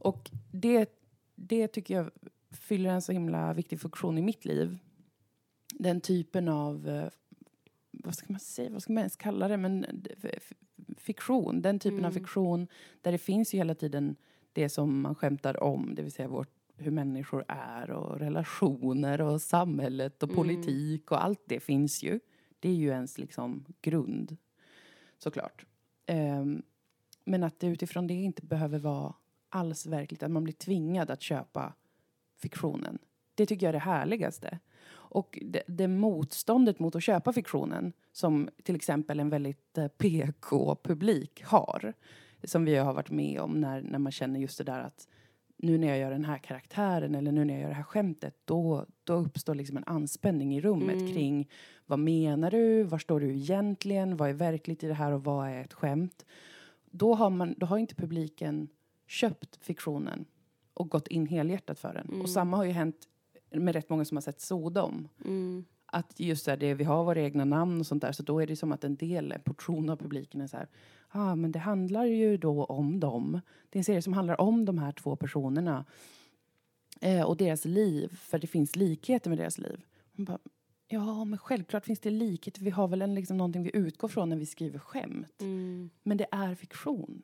[0.00, 0.90] Och det,
[1.34, 2.10] det tycker jag
[2.50, 4.78] fyller en så himla viktig funktion i mitt liv.
[5.78, 7.08] Den typen av eh,
[7.90, 9.86] vad ska man säga, vad ska man ens kalla det, men
[10.22, 10.52] f-
[10.96, 12.14] fiktion, den typen av Mm.
[12.14, 12.66] fiktion
[13.02, 14.16] där det finns ju hela tiden
[14.52, 19.42] det som man skämtar om, det vill säga vårt, hur människor är och relationer och
[19.42, 20.36] samhället och Mm.
[20.36, 22.20] politik och allt det finns ju.
[22.60, 24.36] Det är ju ens liksom grund,
[25.18, 25.66] såklart.
[26.06, 26.62] Ehm,
[27.24, 29.14] men att det utifrån det inte behöver vara
[29.48, 31.74] alls verkligt, att man blir tvingad att köpa
[32.36, 32.98] fiktionen.
[33.34, 34.58] Det tycker jag är det härligaste.
[35.10, 41.44] Och det, det motståndet mot att köpa fiktionen som till exempel en väldigt eh, PK-publik
[41.44, 41.92] har
[42.44, 45.08] som vi har varit med om när, när man känner just det där att
[45.56, 48.34] nu när jag gör den här karaktären eller nu när jag gör det här skämtet
[48.44, 51.12] då, då uppstår liksom en anspänning i rummet Mm.
[51.12, 51.50] kring
[51.86, 55.48] vad menar du, var står du egentligen, vad är verkligt i det här och vad
[55.48, 56.24] är ett skämt?
[56.90, 58.68] Då har, man, då har inte publiken
[59.06, 60.24] köpt fiktionen
[60.74, 62.08] och gått in helhjärtat för den.
[62.08, 62.20] Mm.
[62.20, 63.08] Och samma har ju hänt
[63.50, 65.08] med rätt många som har sett Sodom.
[65.24, 65.64] Mm.
[65.86, 68.40] Att just så här, det, vi har våra egna namn och sånt där, så då
[68.40, 70.68] är det som att en del, en portion av publiken är så här,
[71.08, 73.40] ah, men det handlar ju då om dem.
[73.70, 75.84] Det är en serie som handlar om de här två personerna
[77.00, 79.84] eh, och deras liv, för det finns likheter med deras liv.
[80.12, 80.38] Bara,
[80.88, 82.62] ja, men självklart finns det likheter.
[82.62, 85.40] Vi har väl en, liksom, någonting vi utgår från när vi skriver skämt.
[85.40, 85.90] Mm.
[86.02, 87.22] Men det är fiktion.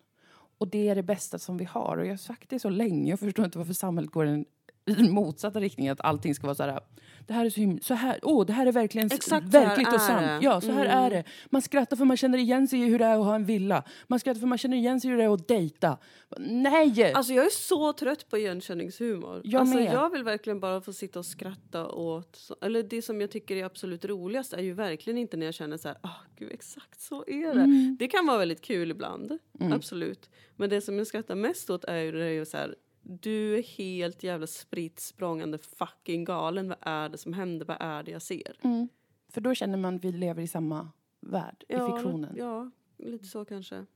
[0.59, 1.97] Och det är det bästa som vi har.
[1.97, 3.11] Och jag har sagt det så länge.
[3.11, 4.45] Jag förstår inte varför samhället går i den
[4.87, 5.93] i motsatta riktningen.
[5.93, 6.81] Att allting ska vara så här.
[7.27, 8.19] Det här är så, him- så här.
[8.23, 10.43] Åh, det här är verkligen Exakt verkligt och sant.
[10.43, 10.99] Ja, så här Mm.
[10.99, 11.25] är det.
[11.51, 13.83] Man skrattar för man känner igen sig i hur det är att ha en villa.
[14.07, 15.99] Man skrattar för man känner igen sig i hur det är att dejta.
[16.39, 17.13] Nej!
[17.13, 19.41] Alltså jag är så trött på igenkänningshumor.
[19.45, 19.93] Jag alltså, med.
[19.93, 22.37] jag vill verkligen bara få sitta och skratta åt...
[22.37, 25.55] så- Eller det som jag tycker är absolut roligast är ju verkligen inte när jag
[25.55, 27.61] känner så här, ah gud exakt så är det.
[27.61, 27.97] Mm.
[27.99, 29.39] Det kan vara väldigt kul ibland,
[29.73, 30.31] absolut.
[30.57, 32.75] Men det som jag skrattar mest åt är ju det är ju så här,
[33.07, 36.69] du är helt jävla spritt språngande fucking galen.
[36.69, 37.67] Vad är det som händer?
[37.67, 38.57] Vad är det jag ser?
[38.63, 38.89] Mm.
[39.29, 40.89] För då känner man att vi lever i samma
[41.21, 42.35] värld, i fiktionen.
[42.37, 43.87] Ja, lite så kanske.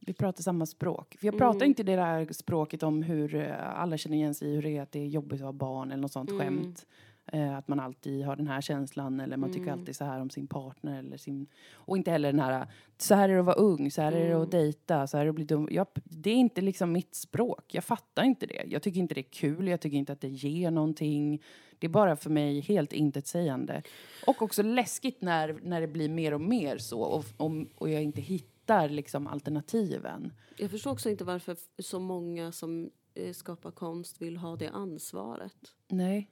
[0.00, 1.16] Vi pratar samma språk.
[1.20, 1.68] För jag pratar Mm.
[1.68, 4.82] inte det där språket om hur eh, alla känner igen sig i hur det är
[4.82, 6.40] att det är jobbigt att vara barn eller något sånt Mm.
[6.42, 6.86] skämt.
[7.32, 9.78] Eh, att man alltid har den här känslan eller man tycker Mm.
[9.78, 11.46] alltid så här om sin partner eller sin...
[11.74, 12.66] Och inte heller den här,
[12.98, 14.42] så här är det att vara ung, så här är det Mm.
[14.42, 15.68] att dejta, så här är det att bli dum.
[15.70, 17.74] Jag, det är inte liksom mitt språk.
[17.74, 18.64] Jag fattar inte det.
[18.66, 21.42] Jag tycker inte det är kul, jag tycker inte att det ger någonting.
[21.78, 23.82] Det är bara för mig helt intetsägande.
[24.26, 28.02] Och också läskigt när, när det blir mer och mer så och, och, och jag
[28.02, 30.32] inte hittar liksom alternativen.
[30.56, 35.56] Jag förstår också inte varför så många som eh, skapar konst vill ha det ansvaret.
[35.88, 36.30] Nej.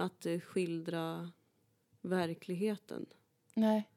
[0.00, 1.32] Att eh, skildra
[2.00, 3.06] verkligheten.
[3.54, 3.88] Nej.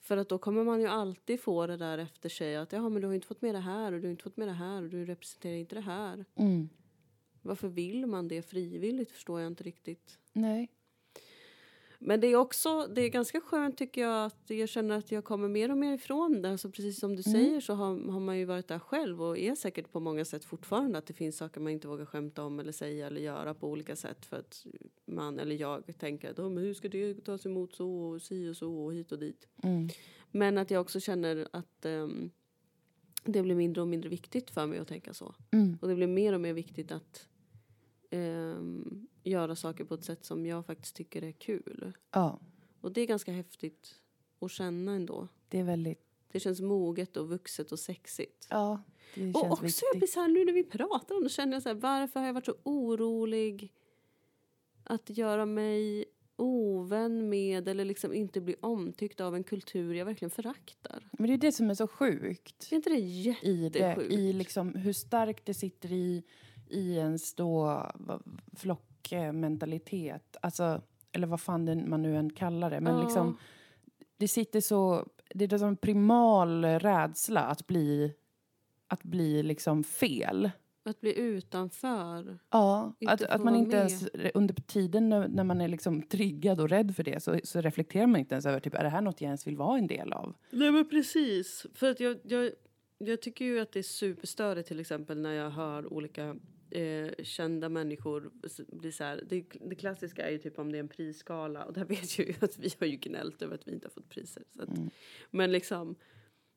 [0.00, 3.02] För att då kommer man ju alltid få det där efter sig att ja men
[3.02, 4.82] du har inte fått med det här och du har inte fått med det här
[4.82, 6.24] och du representerar inte det här.
[6.34, 6.68] Mm.
[7.42, 10.18] Varför vill man det frivilligt förstår jag inte riktigt.
[10.32, 10.68] Nej.
[12.04, 15.24] Men det är också, det är ganska skönt tycker jag att jag känner att jag
[15.24, 16.50] kommer mer och mer ifrån det.
[16.50, 17.32] Alltså precis som du Mm.
[17.32, 20.44] säger så har, har man ju varit där själv och är säkert på många sätt
[20.44, 23.68] fortfarande att det finns saker man inte vågar skämta om eller säga eller göra på
[23.68, 24.66] olika sätt för att
[25.06, 28.56] man eller jag tänker att oh, hur ska det tas emot så och si och
[28.56, 29.48] så och hit och dit.
[29.62, 29.88] Mm.
[30.30, 32.30] Men att jag också känner att ehm,
[33.24, 35.34] det blir mindre och mindre viktigt för mig att tänka så.
[35.50, 35.78] Mm.
[35.80, 37.28] Och det blir mer och mer viktigt att
[39.22, 41.92] göra saker på ett sätt som jag faktiskt tycker är kul.
[42.10, 42.40] Ja,
[42.80, 43.94] Och det är ganska häftigt
[44.40, 45.28] att känna ändå.
[45.48, 46.08] det är väldigt...
[46.32, 48.46] Det känns moget och vuxet och sexigt.
[48.50, 48.82] Ja,
[49.14, 51.52] det känns och också jag blir så här, nu när vi pratar om det känner
[51.52, 53.72] jag så här, varför har jag varit så orolig
[54.84, 56.04] att göra mig
[56.36, 61.08] ovän med eller liksom inte bli omtyckt av en kultur jag verkligen föraktar.
[61.12, 62.68] Men det är det som är så sjukt.
[62.72, 64.12] Är inte det i det, jättesjukt?
[64.12, 66.22] i liksom hur starkt det sitter i,
[66.72, 67.86] i ens då
[68.56, 70.36] flockmentalitet.
[70.42, 70.82] Alltså,
[71.12, 72.80] eller vad fan det, man nu än kallar det.
[72.80, 73.02] Men Ja.
[73.02, 73.36] liksom,
[74.16, 78.14] det sitter så, det är som en primal rädsla att bli
[78.86, 80.50] att bli liksom fel.
[80.84, 82.38] Att bli utanför.
[82.50, 86.68] Ja, att, att man inte ens under tiden när, när man är liksom triggad och
[86.68, 89.20] rädd för det så, så reflekterar man inte ens över typ, är det här något
[89.20, 90.34] jag ens vill vara en del av?
[90.50, 91.66] Nej men precis.
[91.74, 92.50] För att jag, jag,
[92.98, 96.36] jag tycker ju att det är superstörigt till exempel när jag hör olika
[96.74, 99.22] eh, kända människor s- bli så här.
[99.28, 102.28] Det, det klassiska är ju typ om det är en prisskala och där vet jag
[102.28, 104.42] ju att vi har ju gnällt över att vi inte har fått priser.
[104.58, 104.90] Att, Mm.
[105.30, 105.94] Men liksom,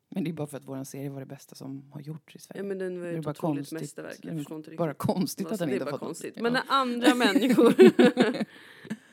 [0.10, 2.40] Men det är bara för att vår serie var det bästa som har gjorts i
[2.40, 2.60] Sverige.
[2.62, 3.80] ja men den var ju ett bara otroligt konstigt.
[3.82, 4.20] mästerverk.
[4.22, 4.78] Jag är förstår inte riktigt.
[4.78, 6.42] Bara konstigt att den inte har fått konstigt.
[6.42, 7.74] Men när andra människor...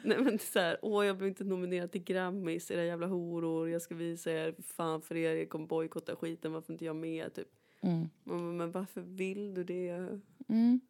[0.04, 3.06] Nej men det är så här, åh jag blev inte nominerad till Grammis, era jävla
[3.06, 6.96] horor, jag ska visa er, fan för er, jag kommer bojkotta skiten, varför inte jag
[6.96, 7.34] med?
[7.34, 7.48] Typ.
[7.80, 8.56] Mm.
[8.56, 10.18] Men varför vill du det?
[10.48, 10.80] Mm.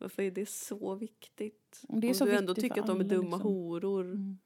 [0.00, 1.82] Varför är det så viktigt?
[1.88, 3.52] Det är Om så du ändå viktigt tycker för att de är dumma liksom.
[3.52, 4.04] horor.
[4.04, 4.38] Mm.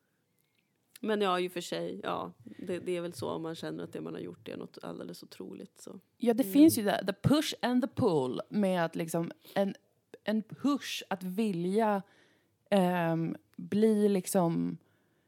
[1.01, 2.33] Men ja, i och för sig, ja.
[2.67, 4.79] Det, det är väl så om man känner att det man har gjort är något
[4.83, 5.79] alldeles otroligt.
[5.81, 6.01] Så.
[6.19, 6.53] Ja, det Mm.
[6.53, 9.75] finns ju det, the push and the pull med att liksom en,
[10.25, 12.03] en push att vilja
[12.71, 14.77] ehm, bli liksom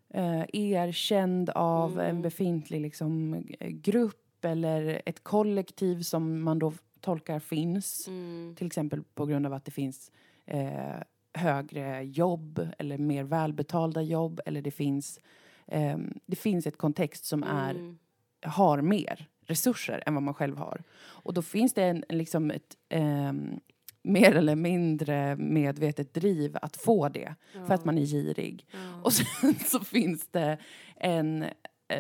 [0.08, 2.06] eh, erkänd av Mm.
[2.16, 8.08] en befintlig liksom, grupp eller ett kollektiv som man då tolkar finns.
[8.08, 8.54] Mm.
[8.56, 10.12] Till exempel på grund av att det finns
[10.46, 10.96] eh,
[11.34, 15.20] högre jobb eller mer välbetalda jobb eller det finns,
[15.66, 17.98] ehm, det finns ett kontext som är Mm.
[18.42, 20.82] har mer resurser än vad man själv har.
[20.98, 23.60] Och då finns det en, liksom ett ehm,
[24.02, 27.34] mer eller mindre medvetet driv att få det
[27.66, 28.66] för att man är girig.
[28.72, 29.00] Ja.
[29.02, 30.58] Och sen så finns det
[30.96, 31.50] en eh,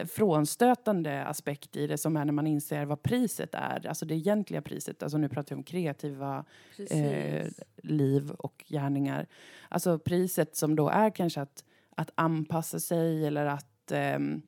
[0.08, 4.62] frånstötande aspekt i det som är när man inser vad priset är, alltså det egentliga
[4.62, 5.02] priset.
[5.02, 6.44] Alltså nu pratar vi om kreativa
[6.90, 7.46] eh,
[7.76, 9.26] liv och gärningar.
[9.68, 11.64] Alltså priset som då är kanske att,
[11.96, 14.42] att anpassa sig eller att ehm,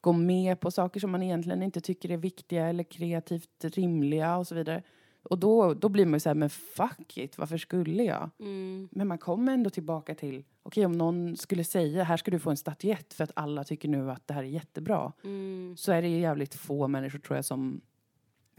[0.00, 4.46] gå med på saker som man egentligen inte tycker är viktiga eller kreativt rimliga och
[4.46, 4.82] så vidare.
[5.30, 8.30] Och då, då blir man ju så här, men fuck it, varför skulle jag?
[8.40, 8.88] Mm.
[8.92, 12.50] Men man kommer ändå tillbaka till, okej om någon skulle säga, här ska du få
[12.50, 15.12] en statyett för att alla tycker nu att det här är jättebra.
[15.24, 15.74] Mm.
[15.78, 17.80] Så är det ju jävligt få människor tror jag som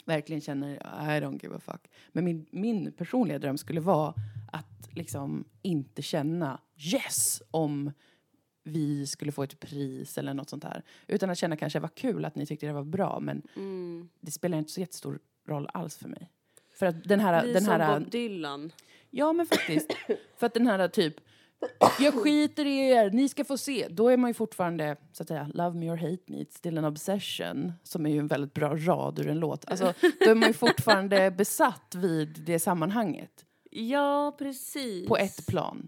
[0.05, 1.88] verkligen känner I don't give a fuck.
[2.12, 4.13] Men min, min personliga dröm skulle vara
[4.51, 6.60] att liksom inte känna
[6.93, 7.91] yes om
[8.63, 10.84] vi skulle få ett pris eller något sånt här.
[11.08, 14.10] Utan att känna kanske vad kul att ni tyckte det var bra men Mm.
[14.19, 16.32] det spelar inte så jättestor roll alls för mig.
[16.79, 17.45] För att den här...
[17.53, 18.71] Den som här Bob Dylan.
[19.09, 19.93] Ja, men faktiskt.
[20.37, 21.15] För att den här typ,
[21.99, 23.87] jag skiter i er, ni ska få se.
[23.89, 26.77] Då är man ju fortfarande, så att säga, love me or hate me, it's still
[26.77, 27.73] an obsession.
[27.83, 29.69] Som är ju en väldigt bra rad ur en låt.
[29.69, 33.45] Alltså, då är man ju fortfarande besatt vid det sammanhanget.
[33.71, 35.07] Ja, precis.
[35.07, 35.87] På ett plan.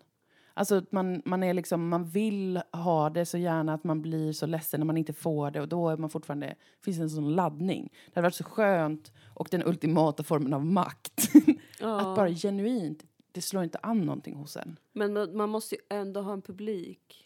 [0.62, 4.45] Alltså man, man, är liksom, man vill ha det så gärna att man blir så
[4.45, 5.62] ledsen när man inte får det.
[5.62, 7.89] Och då är man fortfarande, finns en sån laddning.
[8.06, 11.30] Det hade varit så skönt och den ultimata formen av makt.
[11.80, 12.00] Ja.
[12.00, 14.80] Att bara genuint, det slår inte an någonting hos en.
[14.93, 17.24] Men man, måste ju ändå ha en publik.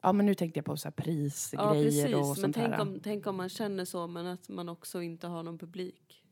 [0.00, 2.14] Ja, men nu tänkte jag på så här Ja, prisgrejer precis.
[2.14, 2.80] och Men sånt tänk här.
[2.80, 6.24] om, tänk om man känner så, men att man också inte har någon publik.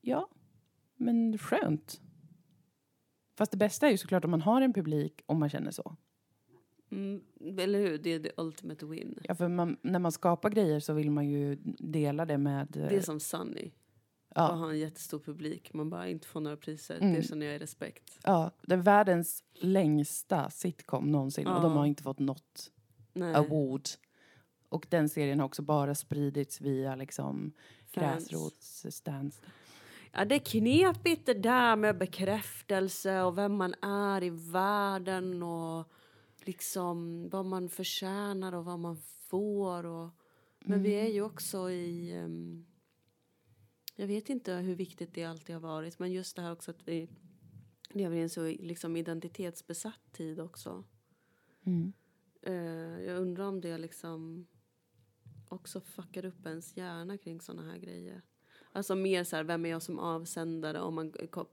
[0.00, 0.28] Ja,
[0.96, 2.00] men skönt.
[3.36, 5.96] Fast det bästa är ju såklart om man har en publik om man känner så.
[6.90, 7.22] Mm,
[7.58, 7.98] eller hur?
[7.98, 9.18] Det är the ultimate win.
[9.22, 12.66] Ja, för man, när man skapar grejer så vill man ju dela det med...
[12.70, 13.70] Det är som Sunny.
[14.34, 15.74] ja, Att ha en jättestor publik.
[15.74, 16.96] Man bara inte får några priser.
[17.00, 17.14] Mm.
[17.14, 18.18] Det känner jag är respekt.
[18.24, 21.78] ja, det är världens längsta sitcom någonsin och de Ja.
[21.78, 22.70] har inte fått något
[23.12, 23.34] Nej.
[23.34, 23.82] award.
[24.68, 27.52] Och den serien har också bara spridits via liksom
[27.92, 29.40] gräsrotsstands.
[30.16, 35.92] Ja, det är knepigt det där med bekräftelse och vem man är i världen och
[36.36, 39.86] liksom vad man förtjänar och vad man får.
[39.86, 40.10] Och,
[40.60, 42.12] men vi är ju också i...
[42.12, 42.66] ehm,
[43.96, 46.88] jag vet inte hur viktigt det alltid har varit, men just det här också att
[46.88, 47.08] vi
[47.90, 50.84] lever i en så liksom, identitetsbesatt tid också.
[51.64, 51.92] Mm.
[52.42, 54.46] Eh, jag undrar om det liksom
[55.48, 58.22] också fuckar upp ens hjärna kring såna här grejer.
[58.76, 61.12] Alltså mer så här, vem är jag som avsändare om man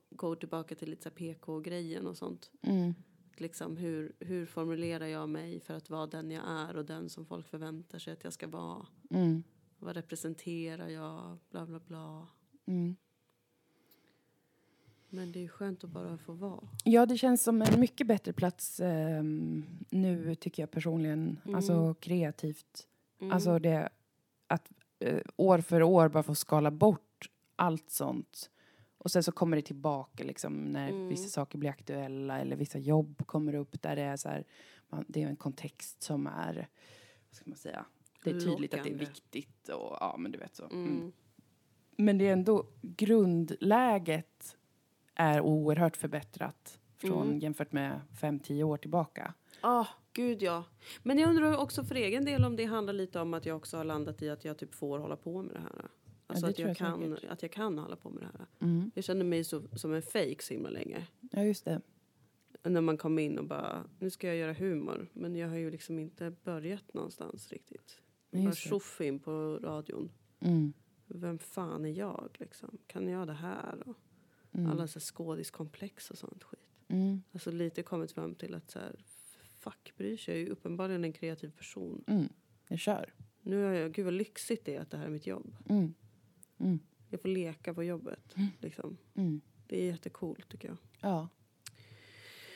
[0.10, 2.52] går tillbaka till lite så PK-grejen och sånt.
[2.62, 2.94] Mm.
[3.38, 7.26] Liksom hur, hur formulerar jag mig för att vara den jag är och den som
[7.26, 8.86] folk förväntar sig att jag ska vara?
[9.10, 9.44] Mm.
[9.80, 11.38] Vad representerar jag?
[11.50, 12.28] Bla bla bla.
[12.66, 12.96] Mm.
[15.10, 16.68] Men det är skönt att bara få vara.
[16.84, 21.40] Ja, det känns som en mycket bättre plats ehm, nu, tycker jag personligen.
[21.44, 21.56] Mm.
[21.56, 22.88] Alltså kreativt.
[23.20, 23.32] Mm.
[23.32, 23.90] Alltså det
[24.48, 27.11] att eh, år för år bara få skala bort
[27.56, 28.50] allt sånt.
[28.98, 31.08] Och sen så kommer det tillbaka liksom när Mm.
[31.08, 34.46] vissa saker blir aktuella eller vissa jobb kommer upp där det är så här,
[34.90, 36.54] man, det är en kontext som är,
[37.30, 37.86] vad ska man säga,
[38.24, 39.06] det är tydligt att det är Lockande.
[39.06, 40.66] viktigt och ja men du vet så.
[40.66, 40.86] Mm.
[40.88, 41.12] Mm.
[41.96, 44.58] Men det är ändå grundläget
[45.16, 47.40] är oerhört förbättrat från Mm.
[47.40, 49.34] jämfört med 5-10 år tillbaka.
[49.62, 50.64] Ja, gud ja.
[51.04, 53.78] Men jag undrar också för egen del om det handlar lite om att jag också
[53.78, 55.90] har landat i att jag typ får hålla på med det här.
[56.32, 57.32] Alltså det att, jag jag kan, säkert.
[57.32, 58.48] att jag kan hålla på med det här.
[58.60, 58.92] Mm.
[58.96, 61.08] Jag kände mig så, som en fake så himla länge.
[61.32, 61.82] Ja, just det.
[62.64, 65.08] När man kom in och bara, nu ska jag göra humor.
[65.14, 68.02] Men jag har ju liksom inte börjat någonstans riktigt.
[68.30, 70.12] Nej, Bara tjoff in på radion.
[70.40, 70.74] Mm.
[71.08, 72.78] Vem fan är jag liksom?
[72.88, 73.84] Kan jag det här?
[73.90, 73.98] Och
[74.54, 74.72] Mm.
[74.72, 76.60] alla så skådiskomplex och sånt skit.
[76.88, 77.22] Mm.
[77.32, 78.96] Alltså lite kommit fram till att så här,
[79.60, 80.34] fuck bryr sig.
[80.34, 82.04] Jag är ju uppenbarligen en kreativ person.
[82.08, 82.30] Mm.
[82.68, 83.14] Jag kör.
[83.42, 85.56] Nu har jag, gud vad lyxigt det är att det här är mitt jobb.
[85.70, 85.94] Mm.
[86.62, 86.80] Mm.
[87.10, 88.36] Jag får leka på jobbet.
[88.60, 88.98] Liksom.
[89.16, 89.42] Mm.
[89.68, 90.78] Det är jättecoolt tycker jag.
[91.02, 91.28] Ja.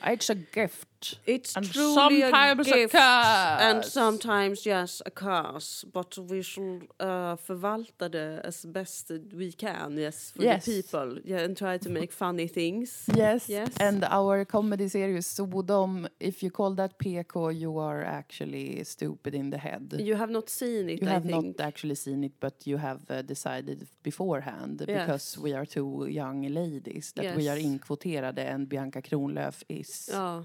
[0.04, 0.88] It's a gift.
[1.26, 3.60] It's And truly a sometimes a gift curse.
[3.60, 9.98] and sometimes yes a curse but we should uh, förvalta det as best we can
[9.98, 10.64] yes for Yes.
[10.64, 13.06] the people yeah, and try to make funny things.
[13.16, 13.48] Yes.
[13.48, 13.68] Yes.
[13.80, 19.50] And our comedy series Sodom, if you call that PK, you are actually stupid in
[19.50, 19.92] the head.
[19.98, 21.44] You have not seen it You I have think.
[21.58, 25.00] not actually seen it, but you have uh, decided beforehand Yes.
[25.06, 27.66] because we are two young ladies that we are Yes.
[27.66, 30.44] inkvoterade and Bianca Kronlöf is Ja.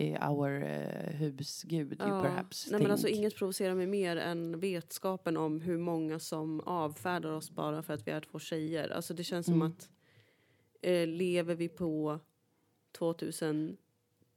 [0.00, 2.22] uh, our uh, husgud, Ja.
[2.22, 2.82] perhaps Nej, think.
[2.82, 7.82] men alltså, inget provocerar mig mer än vetskapen om hur många som avfärdar oss bara
[7.82, 8.88] för att vi är två tjejer.
[8.88, 9.68] Alltså, det känns som Mm.
[9.68, 9.88] att
[10.82, 12.20] eh, lever vi på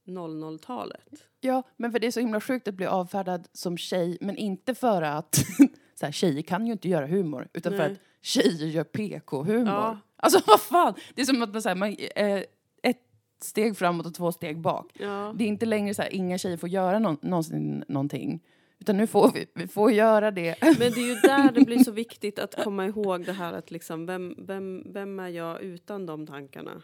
[0.05, 1.23] 2000-talet?
[1.39, 4.75] Ja, men för det är så himla sjukt att bli avfärdad som tjej, men inte
[4.75, 5.35] för att
[5.95, 7.91] så här, tjejer kan ju inte göra humor, utan för Nej.
[7.91, 9.67] att tjejer gör PK-humor.
[9.67, 9.99] Ja.
[10.15, 12.43] Alltså vad fan, det är som att man, så här, man eh,
[13.43, 14.91] steg framåt och två steg bak.
[14.99, 15.33] Ja.
[15.37, 18.43] Det är inte längre så här, inga tjejer får göra någon, någonsin någonting.
[18.79, 20.55] Utan nu får vi, vi får göra det.
[20.61, 23.71] Men det är ju där det blir så viktigt att komma ihåg det här att
[23.71, 26.81] liksom, vem, vem, vem är jag utan de tankarna?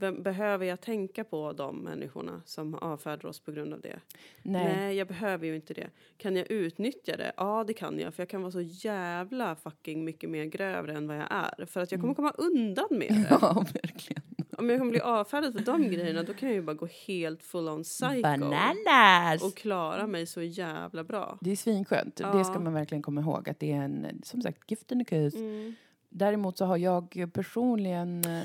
[0.00, 4.00] Vem, behöver jag tänka på de människorna som avfärdar oss på grund av det?
[4.42, 4.76] Nej.
[4.76, 5.90] Nej, jag behöver ju inte det.
[6.16, 7.32] Kan jag utnyttja det?
[7.36, 8.14] Ja, det kan jag.
[8.14, 11.66] För jag kan vara så jävla fucking mycket mer grövre än vad jag är.
[11.66, 13.26] För att jag kommer komma undan med det.
[13.40, 14.22] Ja, verkligen.
[14.58, 17.42] Om jag kommer bli avfärdad för de grejerna då kan jag ju bara gå helt
[17.42, 18.22] full on psycho.
[18.22, 19.42] Bananas!
[19.42, 21.38] Och klara mig så jävla bra.
[21.40, 22.20] Det är svinskönt.
[22.20, 22.32] Ja.
[22.32, 23.48] Det ska man verkligen komma ihåg.
[23.48, 25.38] Att det är en, som sagt, gift and a curse.
[25.38, 25.74] Mm.
[26.08, 28.24] Däremot så har jag personligen...
[28.24, 28.42] eh,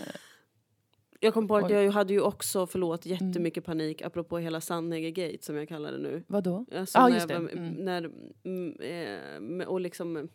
[1.20, 5.56] Jag kom på att jag hade ju också, förlåt, jättemycket panik apropå hela Sandhäger-gate som
[5.56, 6.24] jag kallar det nu.
[6.28, 6.66] Vadå?
[6.76, 7.52] Alltså när just jag det.
[7.52, 7.74] Mm.
[7.74, 8.12] När,
[8.44, 10.30] mm, eh, och liksom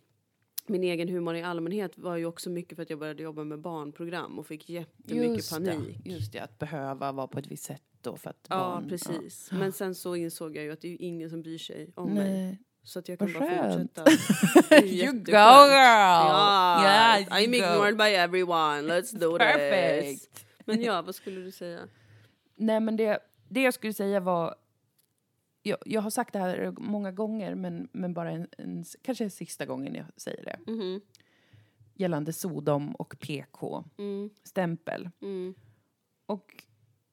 [0.69, 3.59] min egen humor i allmänhet var ju också mycket för att jag började jobba med
[3.59, 5.99] barnprogram och fick jättemycket Just panik.
[6.05, 8.89] Det, just det, att behöva vara på ett visst sätt då för att Ja, barn...
[8.89, 9.49] precis.
[9.53, 12.11] Men sen så insåg jag ju att det är ju ingen som bryr sig om
[12.15, 12.31] mig.
[12.33, 12.59] Nej.
[12.83, 13.99] Så att jag kan Vad bara skönt.
[13.99, 14.77] fortsätta.
[14.87, 15.35] You go girl!
[15.35, 17.55] Ja, Yeah, I'm you go.
[17.57, 18.83] ignored by everyone.
[18.83, 19.47] Let's do this.
[19.47, 20.45] Perfect.
[20.65, 21.81] Men ja, vad skulle du säga?
[22.57, 24.55] Nej, men det, det jag skulle säga var...
[25.69, 29.67] Jag, jag har sagt det här många gånger, men, men bara en, en, kanske sista
[29.67, 30.73] gången jag säger det.
[30.73, 31.01] Mhm.
[31.95, 35.11] Gällande Sodom och PK-stämpel.
[35.23, 35.55] Mm, mm,
[36.27, 36.65] Och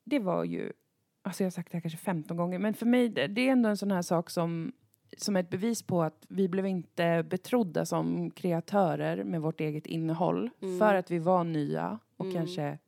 [0.04, 0.74] det var ju...
[1.22, 3.52] Alltså jag har sagt det här kanske 15 gånger, men för mig det, det är
[3.52, 4.72] ändå en sån här sak som,
[5.18, 9.86] som är ett bevis på att vi blev inte betrodda som kreatörer med vårt eget
[9.86, 10.50] innehåll.
[10.62, 10.80] Mm.
[10.80, 12.36] För att vi var nya och Mm.
[12.38, 12.80] kanske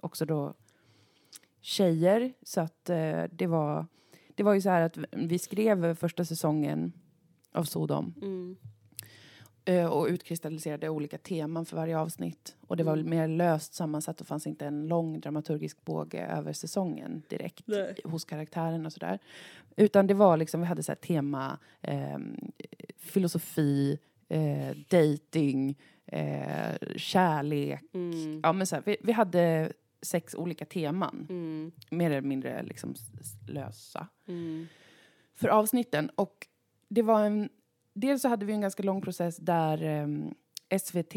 [0.00, 0.54] också då
[1.60, 2.32] tjejer.
[2.42, 3.86] Så att eh, det var...
[4.36, 6.92] Det var ju så här att vi skrev första säsongen
[7.52, 8.56] av Sodom mm,
[9.64, 12.56] eh, och utkristalliserade olika teman för varje avsnitt.
[12.66, 13.10] Och det var Mm.
[13.10, 17.96] mer löst sammansatt och fanns inte en lång dramaturgisk båge över säsongen direkt Nej.
[18.04, 19.18] hos karaktären och sådär.
[19.76, 22.36] Utan det var liksom, vi hade så här tema ehm,
[22.96, 27.80] filosofi, eh, dating, eh, kärlek.
[27.94, 29.72] mm, Ja, men så här, vi, vi hade
[30.06, 32.94] sex olika teman, mm, mer eller mindre liksom
[33.46, 34.66] lösa mm,
[35.34, 36.10] för avsnitten.
[36.14, 36.46] Och
[36.88, 37.48] det var en...
[37.92, 40.34] Dels så hade vi en ganska lång process där ehm,
[40.80, 41.14] SVT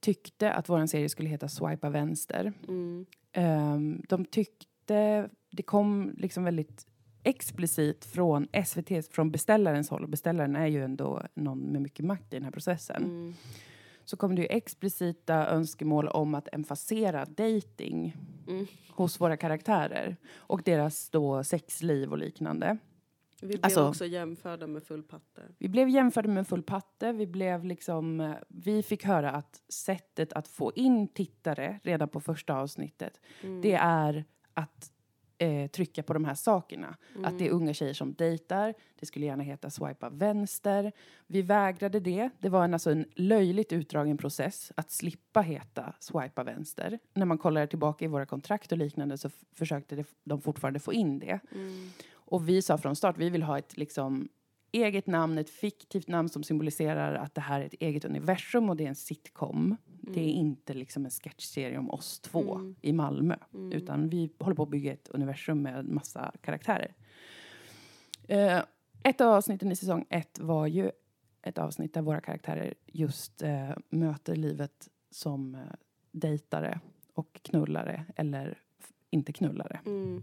[0.00, 2.52] tyckte att vår serie skulle heta Swipa vänster.
[2.68, 5.28] mm, Ehm, de tyckte...
[5.50, 6.86] Det kom liksom väldigt
[7.22, 10.02] explicit från SVT, från beställarens håll.
[10.02, 13.34] Och beställaren är ju ändå någon med mycket makt i den här processen.
[14.04, 18.16] Så kom det ju explicita önskemål om att emfasera dating
[18.48, 18.66] mm.
[18.90, 20.16] hos våra karaktärer.
[20.36, 22.78] Och deras då sexliv och liknande.
[23.40, 25.42] Vi blev Alltså- också jämförda med full patte.
[25.58, 27.12] Vi blev jämförda med full patte.
[27.12, 32.20] Vi, blev liksom, eh, vi fick höra att sättet att få in tittare redan på
[32.20, 33.60] första avsnittet Mm.
[33.60, 34.24] det är
[34.54, 34.92] att
[35.38, 36.96] eh, trycka på de här sakerna.
[37.24, 40.92] Att det är unga tjejer som dejtar, det skulle gärna heta swipa vänster.
[41.26, 42.30] Vi vägrade det.
[42.38, 46.98] Det var en, alltså en löjligt utdragen process att slippa heta swipa vänster.
[47.14, 50.92] När man kollar tillbaka i våra kontrakt och liknande så försökte det, de fortfarande få
[50.92, 51.40] in det.
[51.52, 51.90] Mm.
[52.14, 54.28] Och vi sa från start, vi vill ha ett liksom
[54.74, 58.76] eget namn, ett fiktivt namn som symboliserar att det här är ett eget universum och
[58.76, 59.76] det är en sitcom.
[60.00, 62.74] Det är inte liksom en sketchserie om oss två Mm.
[62.80, 63.36] i Malmö.
[63.72, 66.94] Utan vi håller på att bygga ett universum med massa karaktärer.
[68.28, 68.62] Eh,
[69.02, 70.90] ett av avsnitten i säsong ett var ju
[71.42, 75.60] ett avsnitt där våra karaktärer just eh, möter livet som eh,
[76.12, 76.80] dejtare
[77.14, 78.58] och knullare eller
[79.10, 79.80] inte knullare.
[79.86, 80.22] Mm.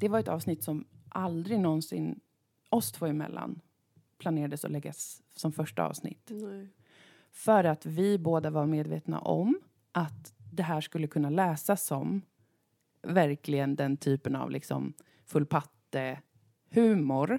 [0.00, 2.20] Det var ett avsnitt som aldrig någonsin
[2.70, 3.60] oss två emellan
[4.18, 6.30] planerades att läggas som första avsnitt.
[6.30, 6.68] Nej.
[7.32, 9.60] För att vi båda var medvetna om
[9.92, 12.22] att det här skulle kunna läsas som
[13.02, 14.92] verkligen den typen av liksom
[15.26, 16.20] full patte
[16.70, 17.38] humor.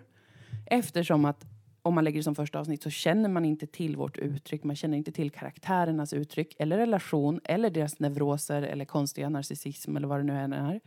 [0.66, 1.46] Eftersom att
[1.82, 4.76] om man lägger det som första avsnitt så känner man inte till vårt uttryck, man
[4.76, 10.20] känner inte till karaktärernas uttryck eller relation eller deras neuroser eller konstiga narcissism eller vad
[10.20, 10.82] det nu än är.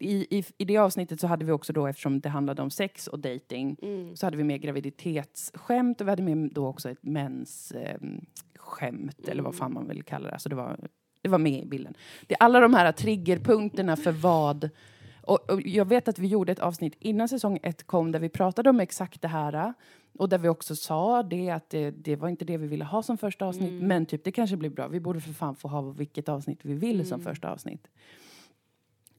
[0.00, 3.06] I, i, I det avsnittet så hade vi också då, eftersom det handlade om sex
[3.06, 4.16] och dating, Mm.
[4.16, 7.96] så hade vi med graviditetsskämt och vi hade med då också ett mens eh,
[8.56, 10.32] skämt eller vad fan man vill kalla det.
[10.32, 10.78] Alltså det, var,
[11.22, 11.94] det var med i bilden.
[12.26, 14.70] Det är alla de här triggerpunkterna för vad
[15.22, 18.28] och, och jag vet att vi gjorde ett avsnitt innan säsong ett kom där vi
[18.28, 19.74] pratade om exakt det här.
[20.18, 23.02] Och där vi också sa det att det, det var inte det vi ville ha
[23.02, 23.82] som första avsnitt.
[23.82, 24.88] Men typ det kanske blir bra.
[24.88, 27.88] Vi borde för fan få ha vilket avsnitt vi vill som första avsnitt.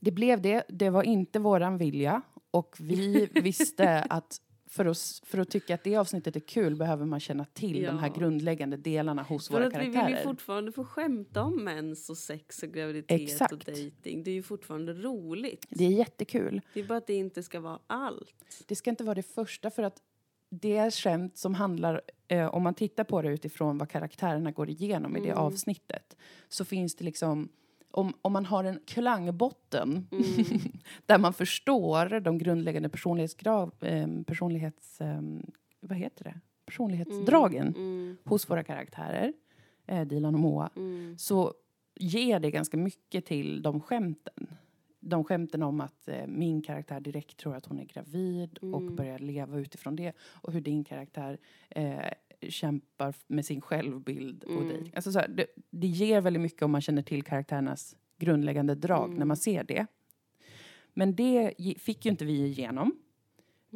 [0.02, 0.64] Det blev det.
[0.70, 2.22] Det var inte våran vilja.
[2.52, 7.06] Och vi visste att för att, för att tycka att det avsnittet är kul behöver
[7.06, 8.14] man känna till de här Ja.
[8.14, 10.18] grundläggande delarna hos För våra att vi vill karaktärer.
[10.18, 13.66] ju fortfarande få skämta om mens och sex och graviditet och Exakt.
[13.66, 14.24] dating.
[14.24, 15.66] Det är ju fortfarande roligt.
[15.70, 16.62] Det är jättekul.
[16.74, 18.36] Det är bara att det inte ska vara allt.
[18.68, 20.02] Det ska inte vara det första för att
[20.49, 24.70] det är skämt som handlar, eh, om man tittar på det utifrån vad karaktärerna går
[24.70, 26.16] igenom i det avsnittet,
[26.49, 27.49] så finns det liksom,
[27.91, 30.07] om, om man har en klangbotten
[31.05, 35.21] där man förstår de grundläggande personlighetsgrav, eh, personlighets, eh,
[35.79, 36.39] vad heter det?
[36.65, 38.17] personlighetsdragen Mm.
[38.25, 39.33] hos våra karaktärer,
[39.87, 41.17] eh, Dilan och Moa, Mm.
[41.17, 41.53] så
[41.95, 44.47] ger det ganska mycket till de skämten.
[44.99, 49.19] De skämten om att eh, min karaktär direkt tror att hon är gravid och börjar
[49.19, 50.13] leva utifrån det.
[50.21, 51.37] Och hur din karaktär
[51.69, 51.99] eh,
[52.49, 54.43] kämpar med sin självbild.
[54.43, 54.95] Och det.
[54.95, 59.17] Alltså så här, det, det ger väldigt mycket om man känner till karaktärernas grundläggande drag
[59.17, 59.85] när man ser det.
[60.93, 62.95] Men det fick ju inte vi igenom.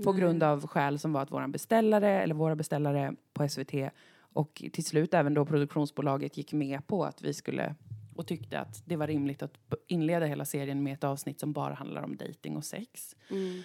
[0.04, 3.74] På grund av skäl som var att våran beställare, eller våra beställare på SVT
[4.18, 7.76] och till slut även då produktionsbolaget gick med på att vi skulle
[8.16, 9.58] och tyckte att det var rimligt att
[9.88, 13.16] inleda hela serien med ett avsnitt som bara handlar om dating och sex.
[13.30, 13.62] Mm.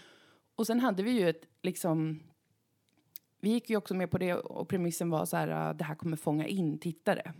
[0.55, 2.21] Och sen hade vi ju ett liksom
[3.41, 5.95] vi gick ju också med på det och premissen var så här, äh, det här
[5.95, 7.33] kommer fånga in tittare.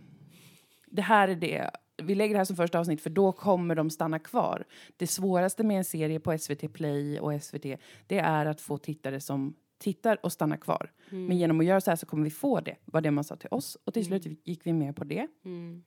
[0.85, 3.89] Det här är det, vi lägger det här som första avsnitt för då kommer de
[3.89, 4.65] stanna kvar.
[4.97, 7.65] Det svåraste med en serie på SVT Play och SVT,
[8.07, 10.91] det är att få tittare som tittar och stannar kvar.
[11.27, 13.35] Men genom att göra så här så kommer vi få det, var det man sa
[13.35, 13.77] till oss.
[13.83, 15.27] Och till slut gick vi med på det.
[15.45, 15.83] Mm.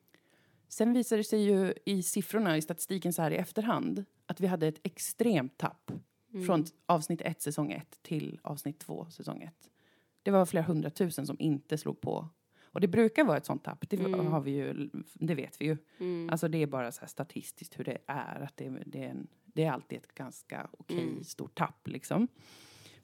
[0.69, 4.47] Sen visade det sig ju i siffrorna, i statistiken så här i efterhand, att vi
[4.47, 5.93] hade ett extremt tapp
[6.47, 9.55] från avsnitt 1 säsong 1 till avsnitt 2 säsong 1.
[10.25, 12.29] Det var flera hundratusen som inte slog på.
[12.65, 15.77] Och det brukar vara ett sånt tapp, det, har vi ju, det vet vi ju.
[15.99, 16.31] Mm.
[16.31, 19.27] Alltså det är bara så här statistiskt hur det är, att det, det, är, en,
[19.45, 22.29] det är alltid ett ganska okej stort tapp liksom.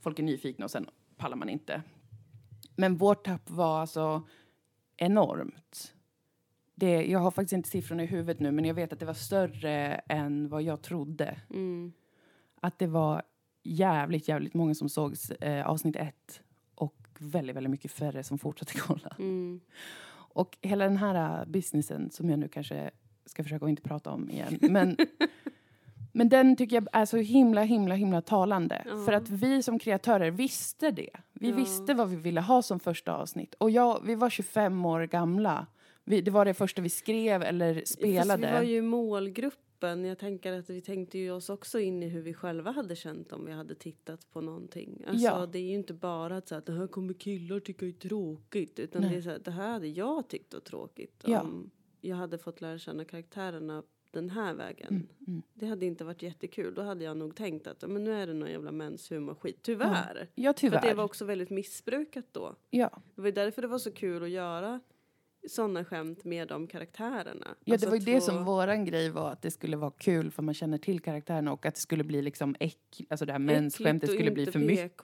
[0.01, 1.83] Folk är nyfikna och sen pallar man inte.
[2.77, 4.23] Men vårt tapp var alltså
[4.97, 5.95] enormt.
[6.75, 9.15] Det, jag har faktiskt inte siffrorna i huvudet nu, men jag vet att det var
[9.15, 11.41] större än vad jag trodde.
[11.51, 11.93] Mm.
[12.61, 13.23] Att det var
[13.63, 16.43] jävligt, jävligt många som såg eh, avsnitt ett
[17.21, 19.17] väldigt, väldigt mycket färre som fortsatte kolla.
[19.19, 19.61] Mm.
[20.33, 22.91] Och hela den här uh, businessen som jag nu kanske
[23.27, 24.59] ska försöka att inte prata om igen.
[24.61, 24.97] Men,
[26.13, 28.83] men den tycker jag är så himla, himla, himla talande.
[28.87, 29.05] Ja.
[29.05, 31.11] För att vi som kreatörer visste det.
[31.33, 31.57] Vi Ja.
[31.57, 33.55] visste vad vi ville ha som första avsnitt.
[33.55, 35.67] Och jag, vi var 25 år gamla.
[36.05, 38.43] Vi, det var det första vi skrev eller spelade.
[38.43, 38.83] Fast vi var ju i
[39.81, 40.05] målgruppen.
[40.05, 43.33] Jag tänker att vi tänkte ju oss också in i hur vi själva hade känt
[43.33, 45.05] om vi hade tittat på någonting.
[45.07, 45.47] Alltså, Ja.
[45.47, 48.79] Det är ju inte bara att, så att det här kommer killar tycka är tråkigt.
[48.79, 49.11] Utan Nej.
[49.11, 51.25] det, är så här, det här hade jag tyckt var tråkigt.
[51.27, 51.41] Ja.
[51.41, 51.71] Om
[52.01, 54.89] jag hade fått lära känna karaktärerna den här vägen.
[54.89, 55.43] Mm, mm.
[55.55, 56.75] Det hade inte varit jättekul.
[56.75, 59.59] Då hade jag nog tänkt att men nu är det någon jävla menshumor-skit.
[59.63, 60.29] Tyvärr.
[60.35, 60.77] Ja, För tyvärr.
[60.79, 62.57] att det var också väldigt missbrukat då.
[62.71, 63.03] ja.
[63.15, 64.81] Det var därför det var så kul att göra
[65.49, 67.47] sådana skämt med de karaktärerna.
[67.65, 69.91] Ja, Alltså det var ju att det som våran grej var, att det skulle vara
[69.91, 73.33] kul för man känner till karaktärerna och att det skulle bli liksom äck, alltså det
[73.33, 74.59] här mensskämtet skulle bli för PK.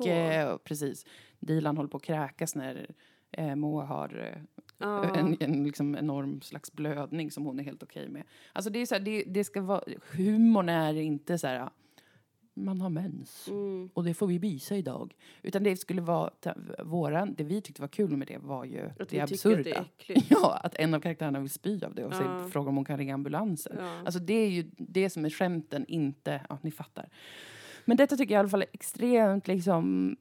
[0.05, 0.53] mycket.
[0.55, 1.07] Och precis.
[1.39, 2.91] Dilan håller på att kräkas när
[3.31, 4.39] eh, Moa har
[4.79, 5.17] Ja.
[5.17, 8.23] en, en liksom enorm slags blödning som hon är helt okej med.
[8.53, 11.71] Alltså det är så här, det, det ska vara, humorn är inte så här,
[12.57, 13.91] man har mens Mm.
[13.95, 15.15] och det får vi visa idag.
[15.43, 16.31] Utan det skulle vara,
[16.85, 19.63] våran, det vi tyckte var kul med det var ju Att det tycker att absurda.
[19.63, 20.27] det är äckligt.
[20.31, 22.49] Ja, att en av karaktärerna vill spy av det och Ja.
[22.53, 23.77] frågar om hon kan ringa ambulansen.
[23.79, 23.99] Ja.
[24.05, 27.09] Alltså det är ju det som är skämten, inte, ja ni fattar.
[27.85, 30.17] Men detta tycker jag i alla fall är extremt liksom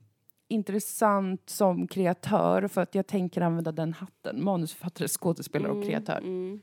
[0.48, 6.18] intressant som kreatör för att jag tänker använda den hatten, manusförfattare, skådespelare och Mm, kreatör.
[6.18, 6.62] Mm.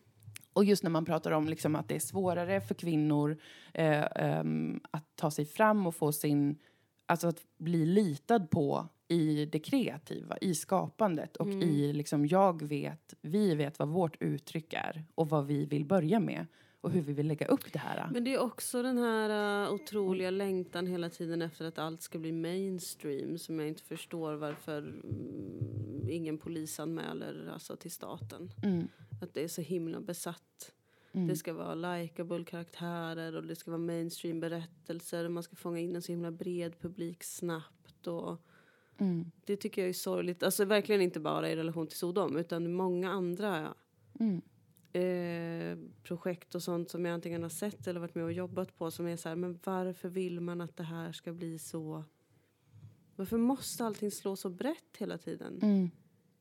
[0.53, 3.37] Och just när man pratar om liksom att det är svårare för kvinnor
[3.75, 6.59] eh, ehm, att ta sig fram och få sin...
[7.07, 11.63] Alltså att bli litad på i det kreativa, i skapandet och Mm.
[11.63, 16.21] i liksom jag vet, vi vet vad vårt uttryck är och vad vi vill börja
[16.21, 16.47] med
[16.81, 18.09] och hur vi vill lägga upp det här.
[18.13, 22.19] Men det är också den här uh, otroliga längtan hela tiden efter att allt ska
[22.19, 28.51] bli mainstream som jag inte förstår varför mm, ingen polisanmäler alltså, till staten.
[28.63, 28.89] Mm.
[29.23, 30.73] Att det är så himla besatt.
[31.13, 31.29] Mm.
[31.29, 35.79] Det ska vara likable karaktärer och det ska vara mainstream berättelser och man ska fånga
[35.79, 38.07] in en så himla bred publik snabbt.
[38.07, 38.39] Och
[38.99, 39.31] Mm.
[39.45, 40.43] det tycker jag är sorgligt.
[40.43, 43.75] Alltså verkligen inte bara i relation till Sodom utan många andra
[44.21, 44.43] Mm.
[44.93, 48.91] eh, projekt och sånt som jag antingen har sett eller varit med och jobbat på
[48.91, 52.05] som är så här, men varför vill man att det här ska bli så?
[53.17, 55.59] Varför måste allting slå så brett hela tiden?
[55.63, 55.91] Mm.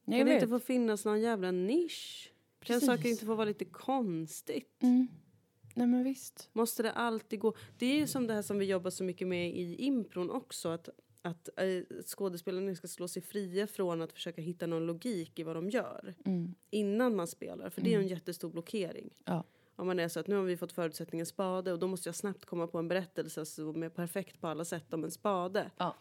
[0.05, 2.33] kan det inte få finnas någon jävla nisch?
[2.63, 2.87] Kan Precis.
[2.87, 4.83] saker inte få vara lite konstigt?
[4.83, 5.07] Mm.
[5.75, 6.49] Nej men visst.
[6.53, 7.53] Måste det alltid gå?
[7.77, 10.69] Det är ju som det här som vi jobbar så mycket med i impron också.
[10.69, 10.89] Att,
[11.21, 15.55] att eh, skådespelarna ska slå sig fria från att försöka hitta någon logik i vad
[15.55, 16.15] de gör.
[16.25, 16.55] Mm.
[16.69, 17.69] Innan man spelar.
[17.69, 19.09] För det är en jättestor blockering.
[19.25, 19.43] Ja.
[19.75, 22.15] Om man är så att nu har vi fått förutsättningen spade och då måste jag
[22.15, 25.71] snabbt komma på en berättelse som är perfekt på alla sätt om en spade.
[25.77, 25.95] Ja.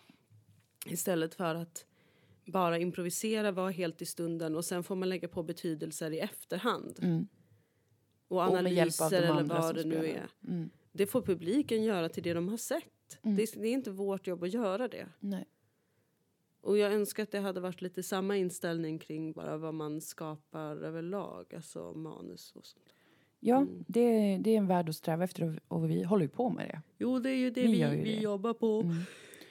[0.86, 1.86] Istället för att
[2.50, 6.98] bara improvisera, vara helt i stunden och sen får man lägga på betydelser i efterhand.
[7.02, 7.28] Mm.
[8.28, 10.28] Och Och analyser de eller vad det nu är.
[10.48, 10.70] Mm.
[10.92, 13.18] Det får publiken göra till det de har sett.
[13.22, 13.36] Mm.
[13.36, 15.06] Det, är, det är inte vårt jobb att göra det.
[15.20, 15.44] Nej.
[16.60, 20.76] Och jag önskar att det hade varit lite samma inställning kring bara vad man skapar
[20.76, 22.94] överlag, alltså manus och sånt.
[23.42, 23.84] Ja, Mm.
[23.88, 26.68] det, det är en värld att sträva efter och, och vi håller ju på med
[26.68, 26.82] det.
[26.98, 28.96] Jo, det är ju det Vi vi, vi jobbar på Mm.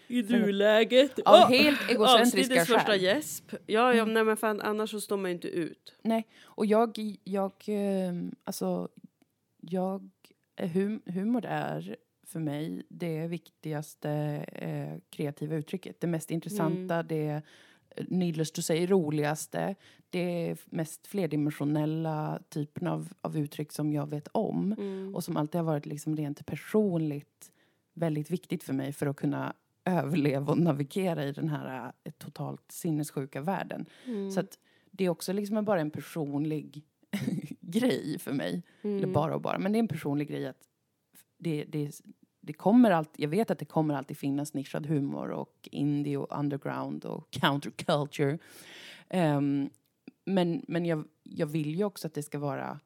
[0.09, 1.19] I nuläget.
[1.19, 1.49] Av Åh!
[1.49, 3.01] helt egocentriska Avsnittets första skäl.
[3.01, 3.51] gäsp.
[3.65, 4.13] Ja, ja Mm.
[4.13, 5.95] nej, men fan, annars så står man ju inte ut.
[6.01, 8.89] Nej, och jag, jag, eh, alltså,
[9.61, 10.09] jag,
[10.55, 11.95] eh, hum, humor är
[12.27, 14.09] för mig det viktigaste
[14.53, 16.01] eh, kreativa uttrycket.
[16.01, 17.07] Det mest intressanta, Mm.
[17.07, 17.41] det
[18.07, 19.75] needless to say roligaste,
[20.09, 24.73] det mest flerdimensionella typen av, av uttryck som jag vet om.
[24.77, 25.15] Mm.
[25.15, 27.51] Och som alltid har varit liksom rent personligt
[27.93, 29.53] väldigt viktigt för mig för att kunna
[29.89, 33.85] överleva och navigera i den här eh, totalt sinnessjuka världen.
[34.05, 34.31] Mm.
[34.31, 34.59] Så att
[34.91, 36.83] det är också liksom bara en personlig
[37.61, 38.63] grej för mig.
[38.81, 39.13] Eller Mm.
[39.13, 40.63] bara och bara, men det är en personlig grej att
[41.37, 42.01] det, det,
[42.41, 46.39] det kommer alltid, jag vet att det kommer alltid finnas nischad humor och indie och
[46.39, 48.37] underground och counterculture.
[49.09, 49.69] Ehm,
[50.25, 52.79] men men jag, jag vill ju också att det ska vara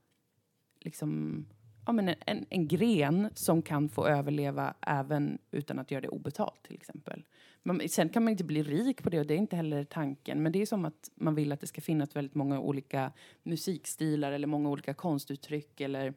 [0.79, 1.45] liksom
[1.86, 6.07] ja, men en, en, en gren som kan få överleva även utan att göra det
[6.07, 7.23] obetalt till exempel.
[7.63, 10.43] Man, sen kan man inte bli rik på det och det är inte heller tanken.
[10.43, 13.11] Men det är som att man vill att det ska finnas väldigt många olika
[13.43, 16.13] musikstilar eller många olika konstuttryck eller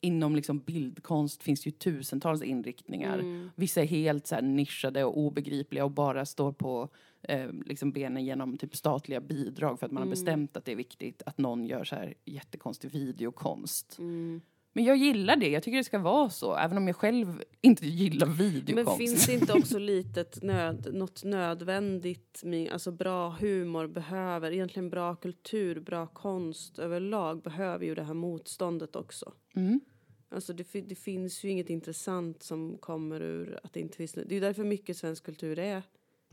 [0.00, 3.18] inom liksom bildkonst finns ju tusentals inriktningar.
[3.18, 3.50] Mm.
[3.56, 6.88] Vissa är helt så nischade och obegripliga och bara står på
[7.28, 10.08] eh, liksom benen genom typ statliga bidrag för att man Mm.
[10.08, 13.96] har bestämt att det är viktigt att någon gör så här jättekonstig videokonst.
[13.98, 14.40] Mm.
[14.76, 17.86] Men jag gillar det, jag tycker det ska vara så, även om jag själv inte
[17.86, 18.98] gillar Men videokonst.
[18.98, 25.80] finns det inte också litet nöd, något nödvändigt, alltså bra humor behöver, egentligen bra kultur,
[25.80, 29.32] bra konst överlag behöver ju det här motståndet också.
[29.56, 29.80] Mm.
[30.28, 34.20] Alltså det, det finns ju inget intressant som kommer ur att det inte finns, det
[34.30, 35.82] är ju därför mycket svensk kultur är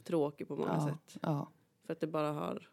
[0.04, 1.20] tråkig på många Ja, sätt.
[1.22, 1.52] ja.
[1.86, 2.68] För att det bara har,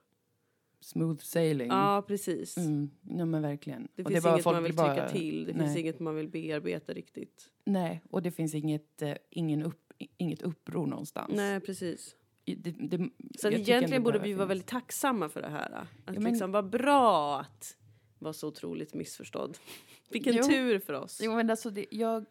[0.80, 1.68] Smooth sailing.
[1.68, 2.56] ja precis.
[2.56, 2.90] Mm.
[3.02, 3.88] Ja, men verkligen.
[3.94, 5.66] Det Och finns bara- inget man vill bara- trycka till, det nej.
[5.66, 7.50] finns inget man vill bearbeta riktigt.
[7.64, 11.32] Nej, och det finns inget, eh, ingen upp, inget uppror någonstans.
[11.36, 12.16] Nej precis.
[12.44, 15.72] Det, det, Så egentligen borde vi vara väldigt tacksamma för det här.
[15.72, 17.76] Att Ja, men- liksom vara bra att
[18.18, 19.58] vara så otroligt missförstådd.
[20.10, 20.42] Vilken Jo.
[20.42, 21.20] tur för oss.
[21.22, 22.24] Jo, men alltså det, jag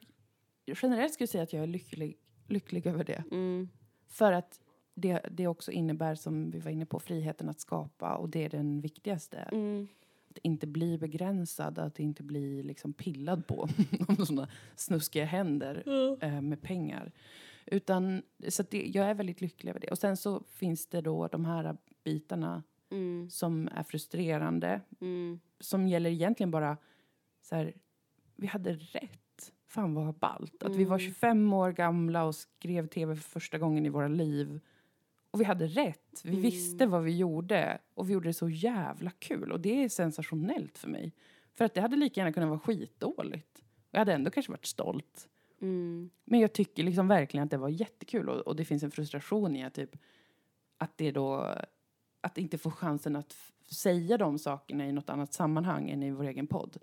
[0.82, 2.18] generellt skulle säga att jag är lycklig,
[2.48, 3.24] lycklig över det.
[3.32, 3.70] Mm.
[4.08, 4.60] För att
[4.98, 8.50] det, det också innebär, som vi var inne på, friheten att skapa och det är
[8.50, 9.38] den viktigaste.
[9.38, 9.88] Mm.
[10.30, 13.68] Att inte bli begränsad, att inte bli liksom pillad på
[14.08, 15.84] av sådana snuskiga händer
[16.22, 17.12] eh, med pengar.
[17.66, 19.91] Utan, så det, jag är väldigt lycklig över det.
[19.91, 23.30] Och sen så finns det då de här bitarna Mm.
[23.30, 24.82] som är frustrerande.
[25.02, 25.39] Mm.
[25.60, 26.78] Som gäller egentligen bara
[27.41, 27.74] så här,
[28.36, 29.54] vi hade rätt.
[29.68, 30.64] Fan vad ballt.
[30.64, 34.60] Att vi var 25 år gamla och skrev tv för första gången i våra liv.
[35.32, 36.21] Och vi hade rätt.
[36.23, 37.78] Vi visste vad vi gjorde.
[37.93, 39.51] Och vi gjorde det så jävla kul.
[39.51, 41.13] Och det är sensationellt för mig.
[41.53, 43.63] För att det hade lika gärna kunnat vara skitdåligt.
[43.91, 45.30] Jag hade ändå kanske varit stolt.
[45.61, 46.09] Mm.
[46.25, 48.30] Men jag tycker liksom verkligen att det var jättekul.
[48.30, 49.95] Och, och det finns en frustration i att, typ,
[50.78, 51.55] att det då...
[52.21, 53.36] Att inte få chansen att
[53.71, 56.78] säga de sakerna i något annat sammanhang än i vår egen podd.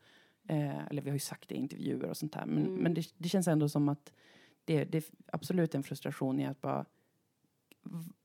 [0.48, 2.46] Eh, eller vi har ju sagt det i intervjuer och sånt här.
[2.46, 2.74] Men, Mm.
[2.74, 4.12] men det, det känns ändå som att
[4.64, 6.84] det, det är absolut en frustration i att bara...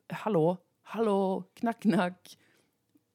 [0.09, 2.37] Hallå, hallå, knack, knack.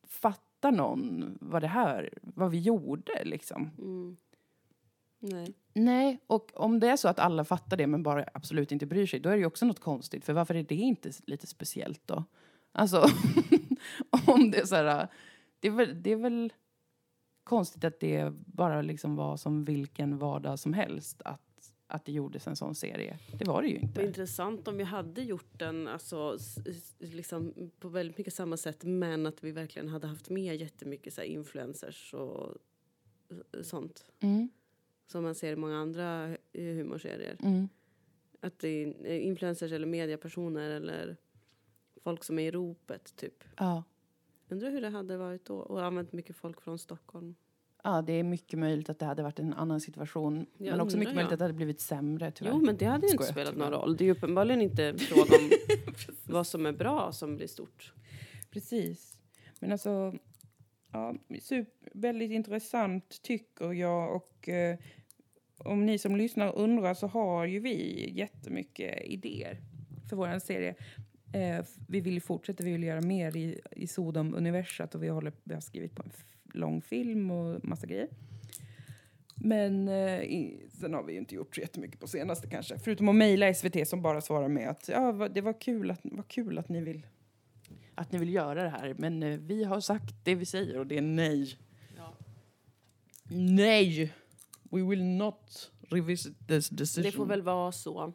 [0.06, 3.70] Fattar någon vad det här, vad vi gjorde liksom?
[3.78, 4.16] Mm.
[5.18, 5.54] Nej.
[5.72, 9.06] Nej, och om det är så att alla fattar det men bara absolut inte bryr
[9.06, 10.24] sig, då är det ju också något konstigt.
[10.24, 12.24] För varför är det inte lite speciellt då?
[12.72, 13.06] Alltså,
[14.26, 15.08] om det är så här,
[15.60, 16.52] det är väl, det är väl
[17.44, 21.43] konstigt att det bara liksom var som vilken vardag som helst att,
[21.86, 23.18] att det gjordes en sån serie.
[23.38, 24.02] Det var det ju inte.
[24.04, 26.38] intressant om vi hade gjort den alltså,
[26.98, 31.20] liksom, på väldigt mycket samma sätt men att vi verkligen hade haft med jättemycket så
[31.20, 32.54] här, influencers och
[33.62, 34.04] sånt.
[34.20, 34.48] Mm,
[35.06, 37.36] Som man ser i många andra eh, humorserier.
[37.42, 37.68] mm,
[38.40, 41.16] Att det är eh, influencers eller mediapersoner eller
[42.02, 43.44] folk som är i ropet typ.
[43.56, 43.82] ja.
[44.48, 47.34] Undrar hur det hade varit då och använt mycket folk från Stockholm.
[47.84, 50.46] Ja, det är mycket möjligt att det hade varit en annan situation.
[50.58, 52.52] Jag men också mycket undrar, möjligt att det hade blivit sämre tyvärr.
[52.52, 53.96] Jo men det hade ju inte spelat någon roll.
[53.96, 55.50] Det är ju uppenbarligen inte fråga om
[56.34, 57.92] vad som är bra som blir stort.
[58.50, 59.16] Precis.
[59.60, 60.14] Men alltså,
[60.92, 64.16] ja, super, väldigt intressant tycker jag.
[64.16, 64.78] Och eh,
[65.58, 69.60] om ni som lyssnar undrar så har ju vi jättemycket idéer
[70.08, 70.74] för vår serie.
[71.32, 75.32] Eh, vi vill ju fortsätta, vi vill göra mer i, i Sodom-universat och vi, håller,
[75.42, 76.10] vi har skrivit på en
[76.54, 78.08] lång film och massa grejer.
[79.36, 82.78] Men eh, i, sen har vi ju inte gjort så jättemycket på senaste kanske.
[82.78, 86.28] Förutom att mejla SVT som bara svarar med att ja, det var kul att, vad
[86.28, 87.06] kul att ni vill
[87.94, 88.94] att ni vill göra det här.
[88.98, 91.58] Men eh, vi har sagt det vi säger och det är nej.
[93.30, 94.12] Nej!
[94.62, 97.02] We will not revisit this decision.
[97.02, 98.12] Det får väl vara så.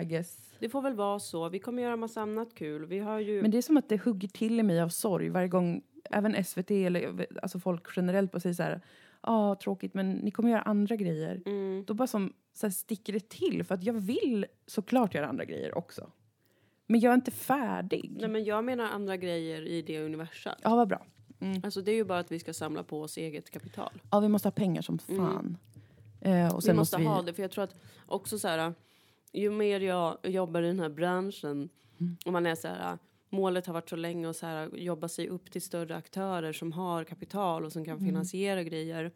[0.00, 0.50] I guess.
[0.58, 1.48] Det får väl vara så.
[1.48, 2.86] Vi kommer göra massa annat kul.
[2.86, 3.42] Vi har ju...
[3.42, 6.44] Men det är som att det hugger till i mig av sorg varje gång även
[6.44, 8.80] SVT eller alltså folk generellt bara säger så här.
[9.24, 11.42] Ja, ah, tråkigt, men ni kommer göra andra grejer.
[11.46, 11.84] mm.
[11.84, 15.44] Då bara som så här, sticker det till för att jag vill såklart göra andra
[15.44, 16.10] grejer också.
[16.86, 18.16] Men jag är inte färdig.
[18.20, 20.52] Nej, men jag menar andra grejer i det universum.
[20.62, 21.06] Ja, vad bra.
[21.62, 24.02] Alltså det är ju bara att vi ska samla på oss eget kapital.
[24.10, 25.56] Ja, vi måste ha pengar som fan.
[26.20, 27.04] Eh, och sen vi måste, vi...
[27.04, 27.74] ha det, för jag tror att
[28.06, 28.74] också så här,
[29.32, 31.68] ju mer jag jobbar i den här branschen
[32.26, 32.98] och man är så här,
[33.32, 36.72] målet har varit så länge att så här, jobba sig upp till större aktörer som
[36.72, 39.12] har kapital och som kan finansiera grejer.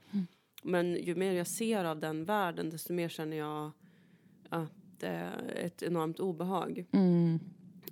[0.63, 3.71] Men ju mer jag ser av den världen, desto mer känner jag
[4.49, 6.87] att det är ett enormt obehag.
[6.93, 7.41] Mm.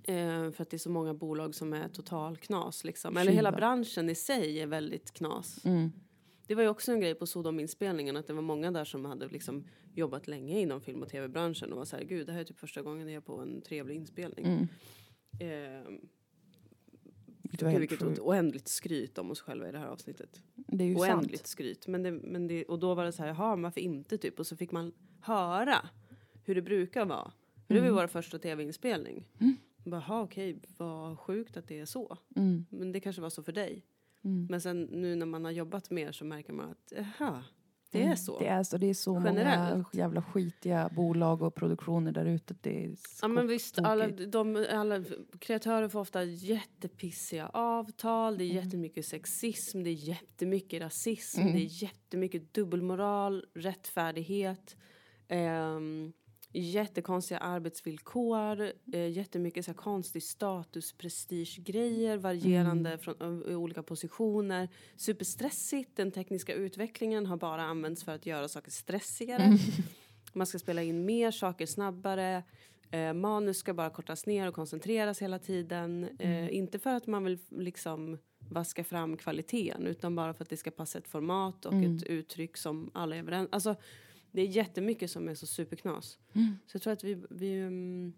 [0.04, 2.84] Eh, för att det är så många bolag som är total knas.
[2.84, 3.16] Liksom.
[3.16, 5.64] Eller hela branschen i sig är väldigt knas.
[5.64, 5.92] Mm.
[6.46, 9.28] Det var ju också en grej på Sodom-inspelningen att det var många där som hade
[9.28, 9.64] liksom
[9.94, 12.58] jobbat länge inom film och tv-branschen och var så här, gud det här är typ
[12.58, 14.46] första gången jag är på en trevlig inspelning.
[15.41, 15.85] Mm.
[15.85, 15.91] Eh,
[17.43, 18.18] gud, vilket sjukt.
[18.18, 20.43] oändligt skryt om oss själva i det här avsnittet.
[20.55, 21.47] Det är ju Oändligt sant.
[21.47, 21.87] skryt.
[21.87, 24.39] Men det, men det, och då var det så här, jaha, varför inte typ?
[24.39, 25.89] Och så fick man höra
[26.45, 27.32] hur det brukar vara.
[27.66, 29.24] För det var ju vår första tv-inspelning.
[29.41, 29.57] Mm.
[29.85, 32.18] Bara, Jaha, okej, vad sjukt att det är så.
[32.37, 32.66] Mm.
[32.70, 33.87] Men det kanske var så för dig.
[34.24, 34.47] Mm.
[34.51, 37.45] Men sen nu när man har jobbat mer så märker man att, jaha,
[37.99, 38.16] det är Mm.
[38.16, 38.38] så.
[38.38, 39.95] Det är så, det är så många Generellt.
[39.95, 42.55] jävla skitiga bolag och produktioner där ute.
[42.61, 45.05] Det är Ja men visst, alla, de, alla
[45.38, 48.64] kreatörer får ofta jättepissiga avtal, det är Mm.
[48.64, 54.76] jättemycket sexism, det är jättemycket rasism, det är jättemycket dubbelmoral, rättfärdighet,
[55.28, 56.12] ehm,
[56.61, 62.98] jättekonstiga arbetsvillkor, eh, jättemycket så här konstig status, prestigegrejer, varierande Mm.
[63.00, 64.68] från i olika positioner.
[64.96, 69.42] Superstressigt, den tekniska utvecklingen har bara använts för att göra saker stressigare.
[69.42, 69.59] Mm.
[70.32, 72.42] Man ska spela in mer saker snabbare.
[72.90, 76.09] Eh, manus ska bara kortas ner och koncentreras hela tiden.
[76.18, 76.44] Mm.
[76.44, 80.57] Eh, inte för att man vill liksom vaska fram kvaliteten utan bara för att det
[80.57, 81.96] ska passa ett format och Mm.
[81.96, 83.76] ett uttryck som alla är överens Alltså,
[84.35, 86.18] det är jättemycket som är så superknas.
[86.32, 86.57] Mm.
[86.66, 88.12] Så jag tror att vi, vi mm,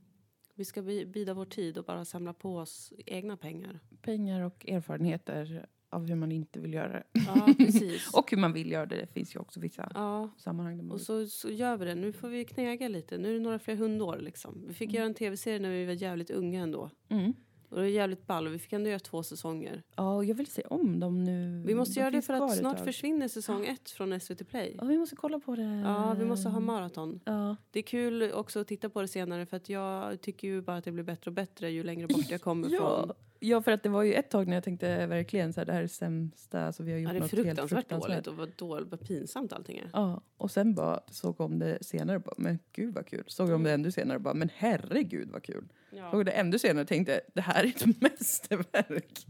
[0.55, 3.81] Vi ska bi- bida vår tid och bara samla på oss egna pengar.
[4.03, 7.05] Pengar och erfarenheter av hur man inte vill göra det.
[7.13, 8.11] Ja, precis.
[8.15, 8.97] Och hur man vill göra det.
[8.97, 11.95] Det finns ju också vissa ja, sammanhang där man och så, så gör vi det.
[11.95, 13.19] Nu får vi knäga lite.
[13.19, 14.65] Nu är det några fler hundår liksom.
[14.69, 16.91] Vi fick göra en tv-serie när vi var jävligt unga ändå.
[17.09, 17.33] Mm.
[17.69, 18.49] Och det var jävligt ball.
[18.49, 19.83] Vi fick ändå göra två säsonger.
[19.97, 21.63] Ja, och jag vill se om dem nu.
[21.67, 24.77] Vi måste De göra det för att snart försvinner säsong ett från SVT Play.
[24.79, 25.83] Ja, vi måste kolla på det.
[25.85, 27.21] Ja, vi måste ha maraton.
[27.25, 27.57] Ja.
[27.71, 30.77] Det är kul också att titta på det senare för att jag tycker ju bara
[30.77, 32.79] att det blir bättre och bättre ju längre bort jag kommer Ja.
[33.07, 33.13] från.
[33.41, 35.73] Ja, för att det var ju ett tag när jag tänkte verkligen så här, det
[35.73, 38.49] här är det sämsta, alltså vi har gjort Ja, något helt fruktansvärt, dåligt och vad,
[38.57, 39.91] dåligt, vad pinsamt allting är.
[39.93, 43.25] Ja, och sen bara såg om det senare bara, men gud vad kul.
[43.27, 45.69] Såg om det ännu senare bara, men herregud vad kul.
[46.11, 49.27] Såg det ännu senare och tänkte, det här är ett mästerverk.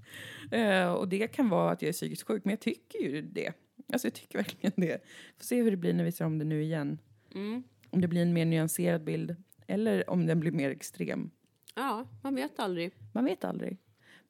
[0.50, 3.52] Eh, och det kan vara att jag är psykiskt sjuk, men jag tycker ju det.
[3.92, 5.04] Alltså jag tycker verkligen det.
[5.38, 6.98] Får se hur det blir när vi ser om det nu igen.
[7.34, 7.62] Mm.
[7.90, 9.36] Om det blir en mer nyanserad bild,
[9.66, 11.30] eller om den blir mer extrem.
[11.74, 12.92] Ja, man vet aldrig.
[13.12, 13.78] Man vet aldrig.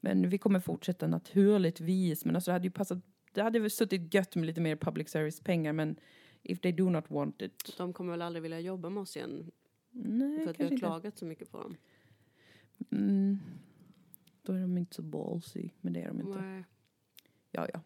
[0.01, 2.25] Men vi kommer fortsätta naturligtvis.
[2.25, 2.99] Men alltså det hade ju passat,
[3.33, 5.97] det hade väl suttit gött med lite mer public service-pengar, men
[6.43, 7.75] if they do not want it.
[7.79, 9.51] De kommer väl aldrig vilja jobba med oss igen
[9.91, 10.81] Nej, för att vi har inte.
[10.81, 11.77] klagat så mycket på dem.
[12.91, 13.39] Mm.
[14.43, 16.41] Då är de inte så ballsy, men det är de inte.
[16.41, 16.65] Nej.
[17.51, 17.81] Ja, ja.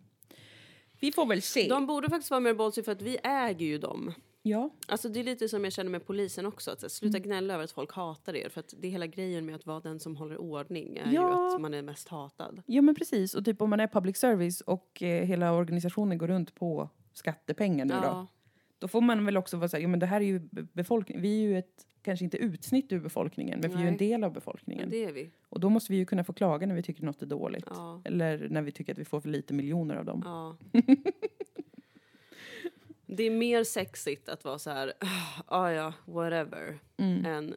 [1.00, 1.68] Vi får väl se.
[1.68, 4.12] De borde faktiskt vara mer ballsy för att vi äger ju dem.
[4.42, 6.70] Ja, Alltså det är lite som jag känner med polisen också.
[6.70, 7.28] Att sluta Mm.
[7.28, 8.48] gnälla över att folk hatar er.
[8.48, 11.14] För att det är hela grejen med att vara den som håller ordning är ju
[11.14, 11.54] Ja.
[11.54, 12.62] att man är mest hatad.
[12.66, 13.34] ja, men precis.
[13.34, 17.84] Och typ om man är public service och eh, hela organisationen går runt på skattepengar
[17.84, 18.00] nu då.
[18.02, 18.26] Ja,
[18.78, 20.62] Då får man väl också vara så här, ja men det här är ju be-
[20.72, 21.20] befolkning.
[21.20, 24.08] Vi är ju ett, kanske inte utsnitt ur befolkningen, men vi är ju en Nej.
[24.08, 24.90] del av befolkningen.
[24.90, 25.30] det är vi.
[25.48, 27.64] Och då måste vi ju kunna få klaga när vi tycker något är dåligt.
[27.70, 28.02] Ja.
[28.04, 30.22] Eller när vi tycker att vi får för lite miljoner av dem.
[30.24, 30.56] Ja.
[33.16, 34.92] det är mer sexigt att vara så här,
[35.46, 37.24] ah ja, whatever, Mm.
[37.24, 37.56] än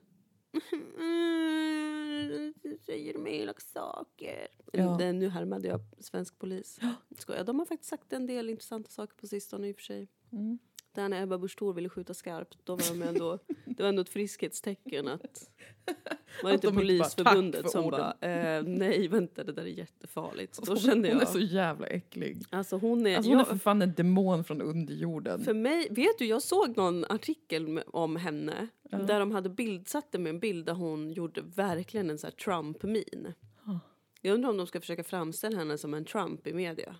[0.99, 2.53] mm,
[2.85, 4.47] säger de elaka saker.
[4.73, 4.95] Ja.
[4.99, 6.79] Det, nu härmade jag svensk polis.
[7.17, 10.07] Skojar, de har faktiskt sagt en del intressanta saker på sistone i och för sig.
[10.31, 10.59] Mm.
[10.91, 14.09] Där när Ebba Busch ville skjuta skarpt, då var de ändå, det var ändå ett
[14.09, 15.49] friskhetstecken att
[16.43, 19.07] var det Att inte de inte bara, Polisförbundet "Tack för som orden." bara, eh, nej
[19.07, 20.59] vänta det där är jättefarligt.
[20.65, 22.37] Då kände Hon är jag, så jävla äcklig.
[22.49, 25.43] alltså hon är, Alltså hon är jag, för fan en demon från underjorden.
[25.43, 28.97] för mig, vet du, jag såg någon artikel om henne Ja.
[28.97, 32.35] där de hade bildsatt det med en bild där hon gjorde verkligen en sån här
[32.45, 33.33] Trump-min.
[33.65, 33.79] Ja.
[34.21, 36.95] Jag undrar om de ska försöka framställa henne som en Trump i media.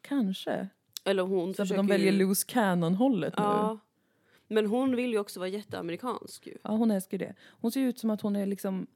[0.00, 0.68] Kanske.
[1.04, 3.78] Eller hon Så att försöker de väljer loose cannon-hållet nu.
[4.48, 6.56] Men hon vill ju också vara jätteamerikansk ju.
[6.62, 7.34] Ja, hon älskar det.
[7.60, 8.86] Hon ser ut som att hon är liksom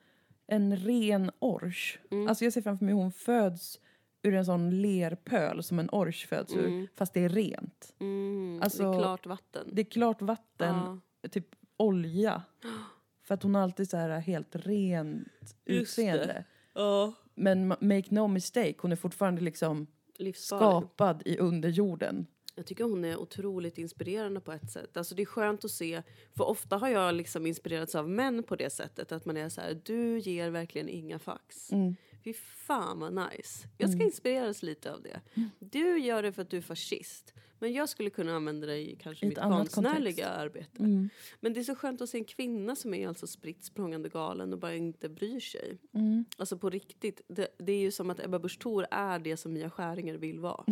[0.46, 1.98] en ren ors.
[2.10, 2.28] Mm.
[2.28, 3.80] Alltså jag ser framför mig hon föds
[4.22, 6.86] ur en sån lerpöl som en ors föds ur, Mm.
[6.96, 7.94] fast det är rent.
[8.00, 9.68] Mm, det Alltså, är klart vatten.
[9.72, 10.74] Det är klart vatten,
[11.22, 11.28] Ja.
[11.30, 11.46] typ
[11.76, 12.42] olja.
[13.22, 15.28] För att hon har alltid så här helt rent
[15.64, 15.72] det.
[15.72, 16.44] utseende.
[16.74, 17.12] Ja.
[17.34, 19.86] Men ma- make no mistake, hon är fortfarande liksom
[20.18, 20.88] Livsfarlig.
[20.88, 22.26] skapad i underjorden.
[22.60, 24.96] Jag tycker hon är otroligt inspirerande på ett sätt.
[24.96, 26.02] Alltså det är skönt att se,
[26.36, 29.12] för ofta har jag liksom inspirerats av män på det sättet.
[29.12, 31.72] Att man är så här, du ger verkligen inga fax.
[31.72, 31.96] Mm.
[32.24, 33.68] Fy fan vad nice.
[33.78, 35.20] Jag ska inspireras lite av det.
[35.58, 37.34] Du gör det för att du är fascist.
[37.60, 40.40] Men jag skulle kunna använda det i kanske ett mitt konstnärliga kontext.
[40.40, 40.82] arbete.
[40.82, 41.08] Mm.
[41.40, 44.52] Men det är så skönt att se en kvinna som är alltså spritt språngande galen
[44.52, 45.78] och bara inte bryr sig.
[45.92, 46.24] Mm.
[46.38, 47.20] Alltså på riktigt.
[47.28, 50.40] Det, det är ju som att Ebba Busch Thor är det som Mia Skäringer vill
[50.40, 50.64] vara.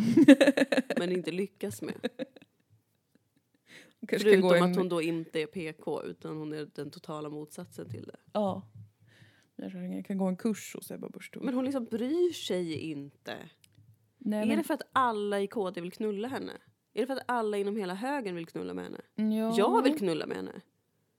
[0.99, 2.09] men inte lyckas med.
[4.07, 7.89] Kanske Förutom en- att hon då inte är PK utan hon är den totala motsatsen
[7.89, 8.17] till det.
[8.33, 8.67] Ja.
[9.55, 11.31] Jag kan gå en kurs hos Ebba Busch.
[11.41, 13.37] Men hon liksom bryr sig inte.
[14.17, 16.53] Nej, Är men, det för att alla i KD vill knulla henne?
[16.93, 19.35] Är det för att alla inom hela högen vill knulla med henne?
[19.35, 20.61] ja, Jag vill knulla med henne.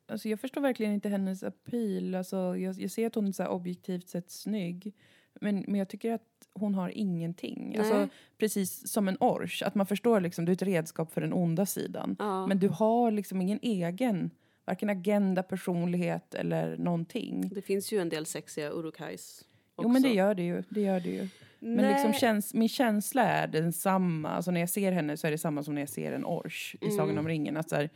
[0.07, 2.14] Alltså jag förstår verkligen inte hennes appeal.
[2.14, 4.95] Alltså jag, jag ser att hon är så objektivt sett snygg.
[5.41, 7.77] Men, men jag tycker att hon har ingenting.
[7.79, 8.09] Alltså,
[8.39, 9.62] precis som en ors.
[9.62, 12.16] Att man förstår liksom, du är ett redskap för den onda sidan.
[12.18, 12.47] Ja.
[12.47, 14.31] Men du har liksom ingen egen,
[14.64, 17.49] varken agenda, personlighet eller någonting.
[17.55, 19.45] Det finns ju en del sexiga urukais
[19.75, 19.89] också.
[19.89, 20.62] Jo men det gör det ju.
[20.68, 21.29] Det gör det ju.
[21.61, 21.92] Men Nej.
[21.92, 24.28] liksom käns min känsla är densamma.
[24.30, 26.76] Alltså när jag ser henne så är det samma som när jag ser en ors
[26.80, 26.96] i Mm.
[26.96, 27.56] Sagan om ringen.
[27.56, 27.90] Att så här,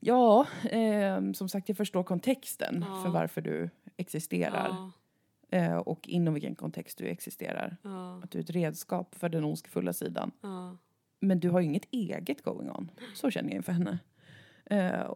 [0.00, 3.02] ja, eh, som sagt jag förstår kontexten Ja.
[3.04, 4.68] för varför du existerar.
[4.70, 4.90] Ja,
[5.50, 7.76] Eh, och inom vilken kontext du existerar.
[7.82, 10.30] ja, Att du är ett redskap för den ondskefulla sidan.
[11.20, 12.90] Men du har ju inget eget going on.
[13.14, 13.98] Så känner jag inför henne.
[14.66, 15.10] Eh,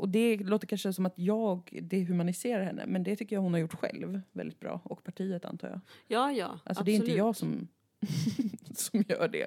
[0.00, 2.84] och det låter kanske som att jag dehumaniserar henne.
[2.86, 4.80] Men det tycker jag hon har gjort själv väldigt bra.
[4.84, 5.80] Och partiet antar jag.
[6.08, 6.86] ja, ja Alltså absolut.
[6.86, 7.68] det är inte jag som,
[8.74, 9.46] som gör det.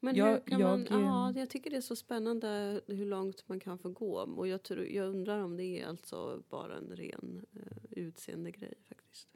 [0.00, 3.06] Men Jag- hur kan man, jag, ja, eh, jag tycker det är så spännande hur
[3.06, 4.14] långt man kan få gå.
[4.14, 7.44] Och jag, tror, jag undrar om det är alltså bara en ren...
[7.56, 7.60] eh,
[7.90, 9.28] utseendegrej faktiskt.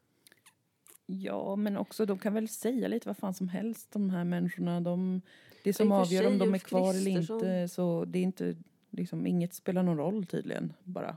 [1.07, 4.81] Ja, men också de kan väl säga lite vad fan som helst de här människorna.
[4.81, 5.21] De,
[5.65, 7.69] det som avgör om de är kvar eller inte.
[7.69, 8.57] Så det är inte,
[8.91, 11.17] liksom, inget spelar någon roll tydligen bara.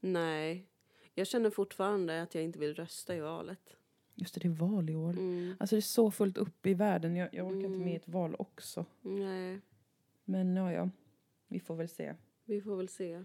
[0.00, 0.66] Nej.
[1.14, 3.76] Jag känner fortfarande att jag inte vill rösta i valet.
[4.14, 5.10] Just det, det är val i år.
[5.10, 5.54] Mm.
[5.60, 7.16] Alltså det är så fullt upp i världen.
[7.16, 7.84] Jag, jag orkar inte Mm.
[7.84, 8.86] med ett val också.
[9.02, 9.60] Nej,
[10.24, 10.90] Men ja, ja.
[11.48, 12.14] Vi får väl se.
[12.44, 13.24] vi får väl se.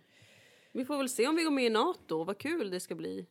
[0.72, 2.24] Vi får väl se om vi går med i Nato.
[2.24, 3.26] Vad kul det ska bli.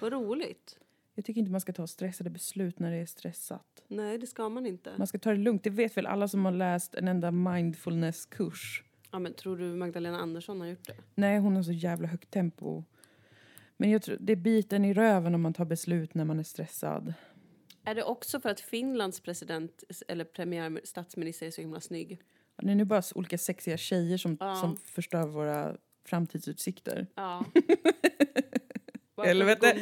[0.00, 0.78] Vad roligt.
[1.14, 3.84] Jag tycker inte man ska ta stressade beslut när det är stressat.
[3.88, 4.94] Nej, det ska man inte.
[4.98, 5.62] Man ska ta det lugnt.
[5.64, 8.82] Det vet väl alla som har läst en enda mindfulness-kurs.
[9.16, 10.94] Ja, men tror du Magdalena Andersson har gjort det?
[11.14, 12.84] Nej, hon har så jävla högt tempo.
[13.76, 16.42] Men jag tror, det är biten i röven om man tar beslut när man är
[16.42, 17.14] stressad.
[17.84, 22.20] Är det också för att Finlands president eller premiär statsminister är så himla snygg?
[22.62, 24.54] Det är nu bara olika sexiga tjejer som, Ja.
[24.56, 27.06] som förstör våra framtidsutsikter.
[27.14, 27.44] Ja.
[29.24, 29.72] Helvete.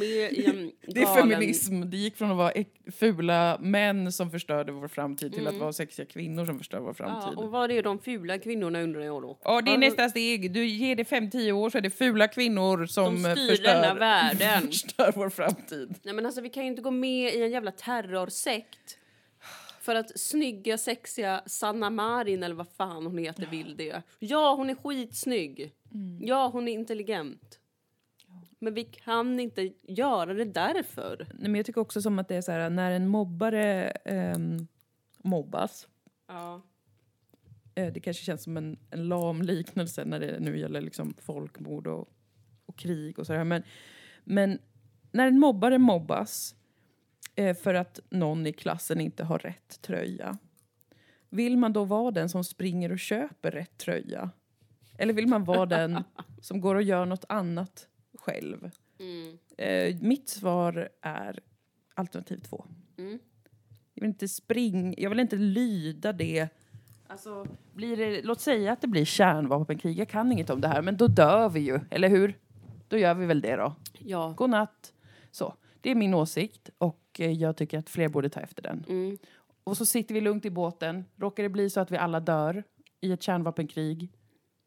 [0.87, 1.81] Det är feminism.
[1.89, 2.53] Det gick från att vara
[2.99, 5.53] fula män som förstörde vår framtid till Mm.
[5.55, 7.37] att vara sexiga kvinnor som förstör vår Ja, framtid.
[7.39, 9.37] och vad är de fula kvinnorna undrar jag då?
[9.43, 10.51] Ja, det är nästa steg.
[10.53, 13.93] Du ger det 5-10 år så är det fula kvinnor som De styr förstör, denna
[13.93, 14.61] världen.
[14.67, 15.95] förstör vår framtid.
[16.03, 18.97] Nej men alltså vi kan ju inte gå med i en jävla terrorsekt.
[19.81, 24.01] För att snygga, sexiga Sanna Marin eller vad fan hon heter vill det.
[24.19, 25.71] Ja, hon är skitsnygg.
[25.93, 26.19] Mm.
[26.27, 27.59] Ja, hon är intelligent.
[28.59, 31.27] Men vi kan inte göra det därför.
[31.33, 34.67] Nej, men jag tycker också som att det är så här när en mobbare ehm,
[35.17, 35.87] mobbas.
[36.27, 36.61] Ja.
[37.75, 41.87] Eh, det kanske känns som en, en lam liknelse när det nu gäller liksom folkmord
[41.87, 42.09] och,
[42.65, 43.43] och krig och sådär.
[43.43, 43.63] Men,
[44.23, 44.59] men
[45.11, 46.55] när en mobbare mobbas
[47.35, 50.37] eh, för att någon i klassen inte har rätt tröja.
[51.29, 54.29] Vill man då vara den som springer och köper rätt tröja?
[54.97, 56.03] Eller vill man vara den
[56.41, 57.87] som går och gör något annat
[58.25, 58.71] själv?
[58.99, 59.37] Mm.
[59.57, 61.39] Eh, mitt svar är
[61.93, 62.65] alternativ två.
[62.97, 63.19] Mm.
[63.93, 66.47] Jag vill inte springa, jag vill inte lyda det.
[67.07, 70.81] Alltså, blir det, låt säga att det blir kärnvapenkrig, jag kan inget om det här,
[70.81, 72.39] men då dör vi ju, eller hur?
[72.87, 73.75] Då gör vi väl det då.
[73.99, 74.33] Ja.
[74.37, 74.93] God natt.
[75.31, 78.85] Så, det är min åsikt och eh, jag tycker att fler borde ta efter den.
[78.87, 79.17] Mm.
[79.63, 81.05] Och så sitter vi lugnt i båten.
[81.15, 82.63] Råkar det bli så att vi alla dör
[83.01, 84.11] i ett kärnvapenkrig,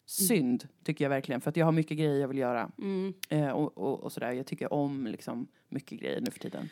[0.09, 2.70] synd tycker jag verkligen, för att jag har mycket grejer jag vill göra.
[2.78, 3.14] Mm.
[3.28, 4.32] Eh, och, och, och sådär.
[4.32, 6.68] Jag tycker om liksom, mycket grejer nu för tiden.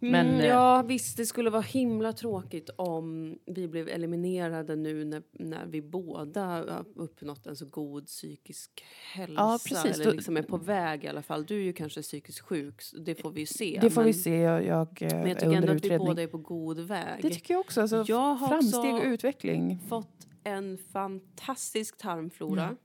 [0.00, 5.04] Men, Men, eh, ja, visst, det skulle vara himla tråkigt om vi blev eliminerade nu
[5.04, 9.34] när, när vi båda har uppnått en så god psykisk hälsa.
[9.36, 10.00] Ja, precis.
[10.00, 11.44] Eller liksom är på väg i alla fall.
[11.44, 13.78] Du är ju kanske psykiskt sjuk, så det får vi ju se.
[13.82, 14.36] Det får men, vi se.
[14.36, 17.22] Jag, jag, eh, Men jag tycker ändå att vi båda är på god väg.
[17.22, 17.80] Det tycker jag också.
[17.80, 19.80] Alltså, Jag har framsteg och utveckling.
[19.88, 22.76] fått en fantastisk tarmflora.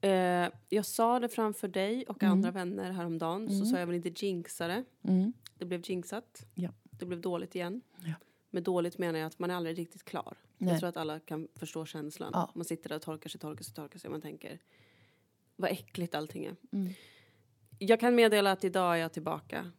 [0.00, 4.26] Eh, jag sa det framför dig och andra vänner häromdagen, så sa jag väl inte
[4.26, 4.84] jinxa det.
[5.02, 5.32] Mm.
[5.58, 6.46] Det blev jinxat.
[6.54, 6.70] Ja.
[6.90, 7.80] Det blev dåligt igen.
[8.04, 8.12] Ja.
[8.50, 10.36] Med dåligt menar jag att man är aldrig riktigt klar.
[10.58, 10.70] Nej.
[10.70, 12.30] Jag tror att alla kan förstå känslan.
[12.32, 12.50] Ja.
[12.54, 14.58] Man sitter där och torkar sig, torkar sig, torkar sig och man tänker
[15.56, 16.56] vad äckligt allting är.
[16.72, 16.92] Mm.
[17.78, 19.70] Jag kan meddela att idag är jag tillbaka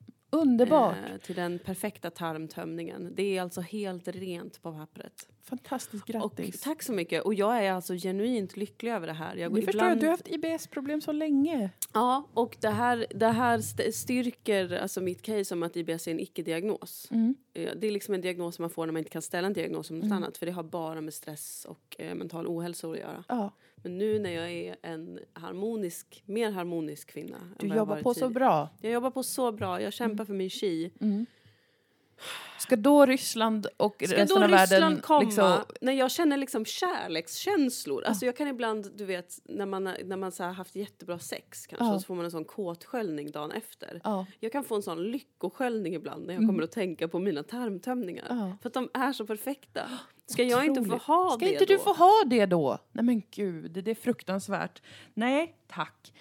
[0.41, 0.95] Underbart.
[1.11, 3.11] eh, till den perfekta tarmtömningen.
[3.15, 5.27] Det är alltså helt rent på pappret.
[5.43, 6.61] Fantastiskt Och, grattis.
[6.61, 7.23] tack så mycket.
[7.23, 9.35] Och jag är alltså genuint lycklig över det här.
[9.35, 11.69] Jag går förstår jag du har haft IBS-problem så länge.
[11.93, 16.11] Ja, och det här, det här st- styrker alltså mitt case om att IBS är
[16.11, 17.07] en icke-diagnos.
[17.11, 17.35] Mm.
[17.53, 19.89] Eh, Det är liksom en diagnos man får när man inte kan ställa en diagnos
[19.91, 20.37] om något annat.
[20.37, 23.23] För det har bara med stress och eh, mental ohälsa att göra.
[23.27, 23.51] Ja,
[23.85, 27.37] Men nu när jag är en harmonisk, mer harmonisk kvinna.
[27.59, 28.69] du jobbar på så bra.
[28.81, 29.81] Jag jobbar på så bra.
[29.81, 30.91] Jag kämpar för min chi.
[32.59, 34.61] Ska då Ryssland och Ska resten då av världen...
[34.61, 38.03] Ryssland komma Liksom, när jag känner liksom kärlekskänslor?
[38.03, 41.85] Alltså jag kan ibland, du vet, när man, när man så haft jättebra sex kanske,
[41.85, 44.01] och så får man en sån kåtsköljning dagen efter.
[44.03, 44.25] ja.
[44.39, 48.27] Jag kan få en sån lyckosköljning ibland när jag kommer att tänka på mina tarmtömningar.
[48.29, 48.57] Mm.
[48.57, 49.89] För att de är så perfekta.
[50.27, 51.03] Ska jag inte få Otroligt.
[51.03, 51.73] ha Ska det inte då?
[51.73, 52.77] du få ha det då?
[52.91, 54.81] Nej men gud, det är fruktansvärt.
[55.13, 56.13] Nej, tack.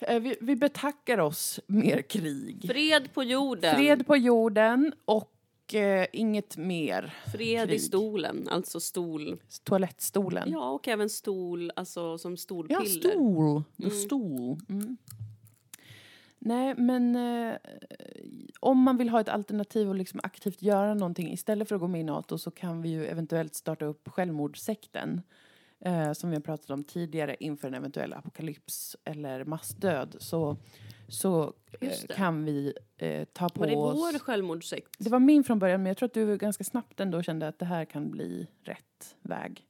[0.00, 2.64] Eh, Vi, vi betackar oss mer krig.
[2.70, 3.76] Fred på jorden.
[3.76, 7.14] Fred på jorden och eh, inget mer.
[7.32, 7.82] Fred i krig.
[7.82, 9.40] stolen, alltså stol.
[9.64, 10.50] Toalettstolen.
[10.52, 12.84] Ja, och även stol, alltså som Ja, stolpiller.
[12.84, 13.62] stol.
[13.76, 13.96] The Mm.
[13.96, 14.58] stol.
[14.68, 14.96] Mm.
[16.38, 17.54] Nej, men eh,
[18.60, 21.88] om man vill ha ett alternativ och liksom aktivt göra någonting istället för att gå
[21.88, 25.20] med i Nato så kan vi ju eventuellt starta upp självmordssekten.
[25.84, 30.16] Eh, som vi har pratat om tidigare inför en eventuell apokalyps eller massdöd.
[30.18, 30.56] Så,
[31.08, 33.94] så eh, kan vi eh, ta på Var det oss...
[33.94, 34.90] vår självmordssekt?
[34.98, 37.58] Det var min från början men jag tror att du ganska snabbt ändå kände att
[37.58, 39.66] det här kan bli rätt väg.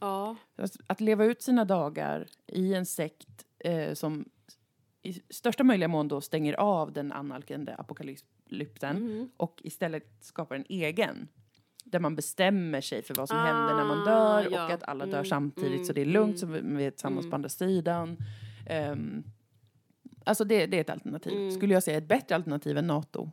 [0.00, 0.36] Ja.
[0.56, 4.28] Att- Att leva ut sina dagar i en sekt eh, som
[5.02, 9.30] i största möjliga mån då stänger av den annalkande apokalypsen Mm.
[9.36, 11.28] och istället skapar en egen.
[11.90, 14.72] Där man bestämmer sig för vad som Ah, händer när man dör och ja.
[14.74, 16.60] att alla dör Mm, samtidigt så mm, det är lugnt mm.
[16.70, 17.30] så vi är tillsammans Mm.
[17.30, 18.16] på andra sidan.
[18.66, 19.22] Ehm,
[20.24, 21.32] alltså det, det är ett alternativ.
[21.32, 21.50] Mm.
[21.52, 23.30] Skulle jag säga ett bättre alternativ än NATO.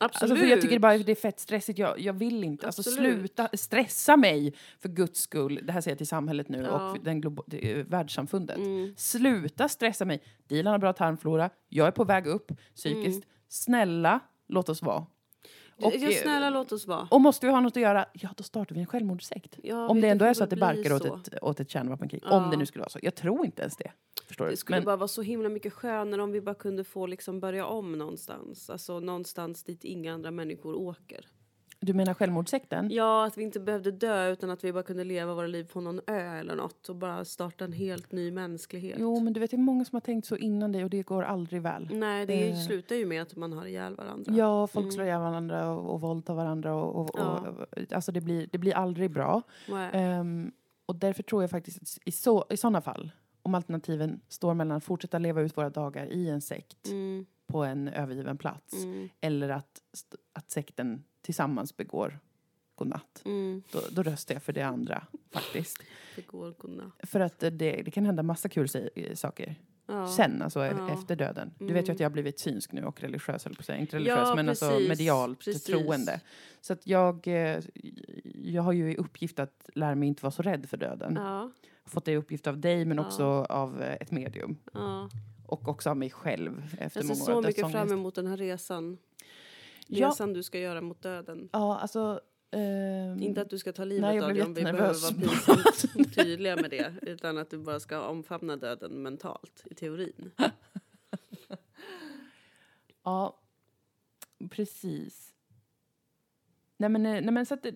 [0.00, 0.22] Absolut.
[0.32, 1.78] Alltså för jag tycker bara att det är fett stressigt.
[1.78, 2.66] Jag, jag vill inte.
[2.66, 3.18] Alltså Absolut.
[3.18, 5.60] sluta stressa mig för guds skull.
[5.64, 6.90] Det här säger jag till samhället nu Ja.
[6.90, 8.56] och den globa- det, är världssamfundet.
[8.56, 8.94] Mm.
[8.96, 10.22] Sluta stressa mig.
[10.48, 11.50] Dilan har bra tarmflora.
[11.68, 13.24] Jag är på väg upp psykiskt.
[13.48, 15.06] Snälla, låt oss vara.
[15.76, 17.08] Och, ja, eh, snälla låt oss vara.
[17.10, 19.58] och måste vi ha något att göra, ja då startar vi en självmordssekt.
[19.62, 21.12] Ja, Om det ändå är så att det barkar så.
[21.14, 22.22] åt ett, åt ett kärnvapenkrig.
[22.24, 22.36] Ja.
[22.44, 22.98] Om det nu skulle vara så.
[23.02, 23.90] Jag tror inte ens det.
[24.26, 24.56] Förstår Det du?
[24.56, 27.66] skulle Men, bara vara så himla mycket skönare om vi bara kunde få liksom börja
[27.66, 28.70] om någonstans.
[28.70, 31.26] Alltså någonstans dit inga andra människor åker.
[31.84, 32.88] Du menar självmordssekten?
[32.90, 35.80] Ja, att vi inte behövde dö utan att vi bara kunde leva våra liv på
[35.80, 38.96] någon ö eller något och bara starta en helt ny mänsklighet.
[39.00, 41.02] Jo, men du vet det är många som har tänkt så innan dig och det
[41.02, 41.88] går aldrig väl.
[41.92, 42.56] Nej, det Eh.
[42.58, 44.32] slutar ju med att man har ihjäl varandra.
[44.34, 44.92] Ja, folk Mm.
[44.92, 46.74] slår ihjäl varandra och, och våldtar varandra.
[46.74, 47.38] Och, och, Ja.
[47.48, 49.42] och, alltså det blir, det blir aldrig bra.
[49.92, 50.52] Ehm,
[50.86, 53.10] och därför tror jag faktiskt att i, så, i sådana fall,
[53.42, 57.64] om alternativen står mellan att fortsätta leva ut våra dagar i en sekt Mm, på
[57.64, 59.80] en övergiven plats mm, eller att,
[60.32, 62.18] att sekten tillsammans begår
[62.74, 63.22] godnatt.
[63.24, 63.62] mm.
[63.72, 65.82] Då, då röstar jag för det andra faktiskt.
[66.16, 66.92] Det går godnatt.
[67.02, 67.50] För att det,
[67.82, 69.54] det kan hända massa kul se- saker
[69.86, 70.08] Ja.
[70.08, 70.90] sen, alltså Ja.
[70.92, 71.50] efter döden.
[71.58, 71.92] Du vet ju Mm.
[71.94, 73.78] att jag har blivit synsk nu och religiös, höll på säga.
[73.78, 75.64] Inte religiös, Ja, men alltså precis, medialt precis.
[75.64, 76.20] troende.
[76.60, 77.60] Så att jag, eh,
[78.34, 81.14] jag har ju i uppgift att lära mig inte vara så rädd för döden.
[81.16, 81.50] Ja,
[81.86, 84.56] Fått det i uppgift av dig, men också av eh, ett medium.
[85.46, 88.98] Och också av mig själv efter Jag ser så mycket fram emot den här resan.
[89.86, 90.08] Ja.
[90.08, 91.48] Resan du ska göra mot döden.
[91.52, 92.20] Ja, alltså...
[92.50, 95.12] ehm, Inte att du ska ta Nej, livet jag av dig om vi behöver vara
[95.14, 96.94] pinsamt tydliga med det.
[97.02, 100.30] Utan att du bara ska omfamna döden mentalt, i teorin.
[103.06, 103.40] Ja,
[104.50, 105.34] precis.
[106.76, 107.72] Nej men, eh, nej, men så att, det-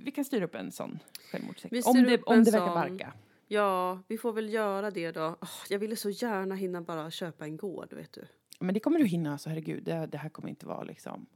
[0.00, 0.98] vi kan styra upp en sån
[1.32, 1.72] självmordssekt.
[1.74, 3.12] Vi Om det, om det verkar barka.
[3.48, 5.36] Ja, vi får väl göra det då.
[5.40, 8.24] Åh, jag ville så gärna hinna bara köpa en gård, vet du.
[8.60, 9.84] Men det kommer du hinna, så herregud.
[9.84, 11.26] Det, det här kommer inte vara liksom...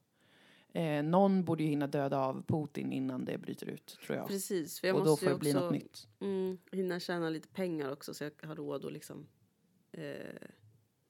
[0.73, 4.29] Eh, någon borde ju hinna döda av Putin innan det bryter ut, tror jag.
[4.29, 6.09] Precis, för jag Och då måste får ju det bli något nytt.
[6.21, 9.27] mm, hinna tjäna lite pengar också så jag har råd att liksom
[9.93, 10.03] eh,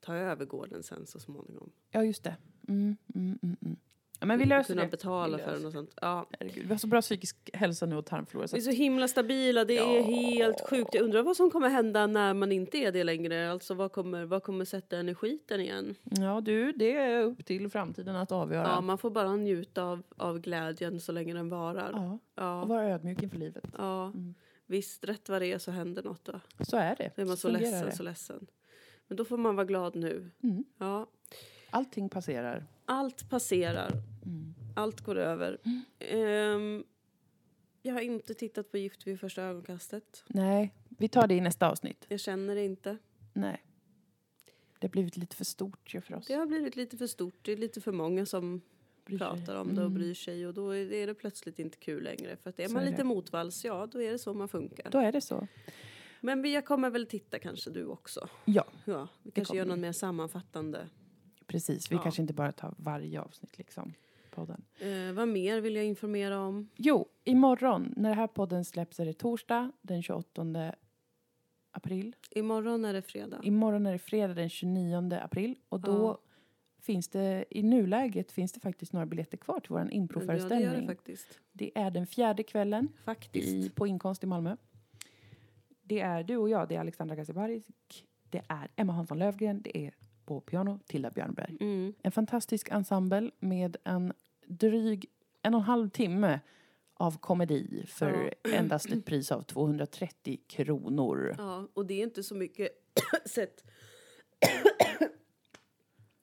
[0.01, 1.71] ta över gården sen så småningom.
[1.91, 2.37] Ja, just det.
[2.69, 3.77] Mm, mm, mm, mm.
[4.25, 4.89] Ja, men vi löser Kunna det.
[4.91, 5.91] betala Vi för löser den och sånt.
[6.01, 6.27] Ja.
[6.41, 8.49] Herregud, vi har så bra psykisk hälsa nu och tarmflora.
[8.49, 10.03] Så Vi är så himla stabila, det är Ja.
[10.03, 10.95] helt sjukt.
[10.95, 13.51] Jag undrar vad som kommer hända när man inte är det längre.
[13.51, 15.95] Alltså vad kommer, vad kommer sätta en i skiten igen?
[16.03, 18.69] ja, du, det är upp till framtiden att avgöra.
[18.69, 21.91] Ja, man får bara njuta av, av glädjen så länge den varar.
[21.93, 23.65] Ja, och Ja, vara ödmjuk inför livet.
[23.79, 24.07] ja.
[24.07, 24.35] Mm.
[24.67, 26.41] Visst, rätt vad det är så händer något då.
[26.61, 27.11] Så är det.
[27.17, 27.97] Då är man så fungerar ledsen, det.
[27.97, 28.47] så ledsen.
[29.09, 30.31] Men då får man vara glad nu.
[30.43, 30.65] Mm.
[30.79, 31.07] Ja.
[31.71, 32.65] Allting passerar.
[32.87, 33.91] Allt passerar.
[34.27, 34.55] Mm.
[34.77, 35.59] Allt går över.
[35.99, 36.85] Ehm,
[37.83, 40.25] jag har inte tittat på Gift vid första ögonkastet.
[40.27, 42.05] Nej, vi tar det i nästa avsnitt.
[42.09, 42.99] Jag känner det inte.
[43.33, 43.65] Nej.
[44.79, 46.27] Det har blivit lite för stort ju för oss.
[46.27, 47.35] Det har blivit lite för stort.
[47.43, 48.61] Det är lite för många som
[49.05, 49.27] Bryr sig.
[49.27, 49.95] pratar om det och Mm.
[49.95, 50.47] bryr sig.
[50.47, 52.37] Och då är det, plötsligt inte kul längre.
[52.37, 53.05] För att är Så man är lite det.
[53.05, 54.91] motvalls, ja då är det så man funkar.
[54.91, 55.47] Då är det så.
[56.21, 58.29] Men vi, jag kommer väl titta kanske du också.
[58.45, 60.89] Ja, Ja, vi kanske kommer gör någon mer sammanfattande.
[61.47, 61.91] precis.
[61.93, 62.03] Vi Ja.
[62.03, 63.93] kanske inte bara tar varje avsnitt liksom.
[64.35, 64.65] Podden.
[64.79, 66.69] Eh, vad mer vill jag informera om?
[66.77, 70.75] Jo, imorgon när den här podden släpps är det torsdag den 28
[71.71, 72.17] april.
[72.31, 73.41] Imorgon är det fredag.
[73.43, 76.19] Imorgon är det fredag den 29 april och då Ja.
[76.79, 80.81] finns det i nuläget finns det faktiskt några biljetter kvar till vår ja, det gör
[80.81, 81.41] det faktiskt.
[81.53, 83.49] det är den fjärde kvällen Faktiskt.
[83.49, 84.57] i, på Inkonst i Malmö.
[85.83, 87.67] Det är du och jag, det är Alexandra Gazibarik,
[88.31, 91.57] det är Emma Hansson Lövgren, det är på piano Tilda Björnberg.
[91.61, 91.95] Mm.
[92.03, 94.13] En fantastisk ensemble med en
[94.47, 95.07] dryg
[95.43, 96.41] en och en halv timme
[96.95, 101.35] av komedi för endast ett pris av 230 kronor.
[101.39, 102.69] Ja, och det är inte så mycket
[103.27, 103.65] sett...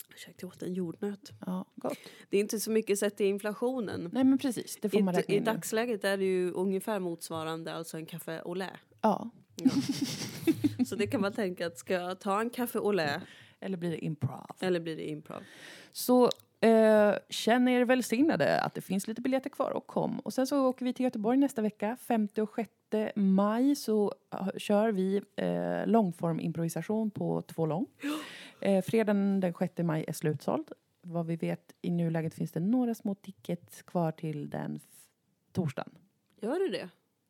[0.09, 1.31] Ursäkta, jag åt en jordnöt.
[1.45, 1.97] Ja, gott.
[2.29, 4.09] Det är inte så mycket sett till inflationen.
[4.13, 6.99] Nej men precis, det får I, man räkna I in dagsläget är det ju ungefär
[6.99, 8.71] motsvarande alltså en café au lait.
[9.01, 9.29] Ja,
[10.85, 13.21] Så det kan man tänka att ska jag ta en café au lait
[13.59, 14.45] eller blir det improv.
[14.59, 15.43] eller blir det improv?
[15.91, 16.29] Så
[16.61, 20.19] eh, känn er välsignade att det finns lite biljetter kvar och kom.
[20.19, 21.97] Och sen så åker vi till Göteborg nästa vecka.
[22.01, 22.69] 5 och 6
[23.15, 27.85] maj så eh, kör vi eh, långform improvisation på två lång.
[28.59, 30.71] Eh, fredagen den 6 maj är slutsåld.
[31.01, 34.79] Vad vi vet i nuläget finns det några små tickets kvar till den
[35.51, 35.91] torsdagen.
[36.41, 36.89] Gör du det?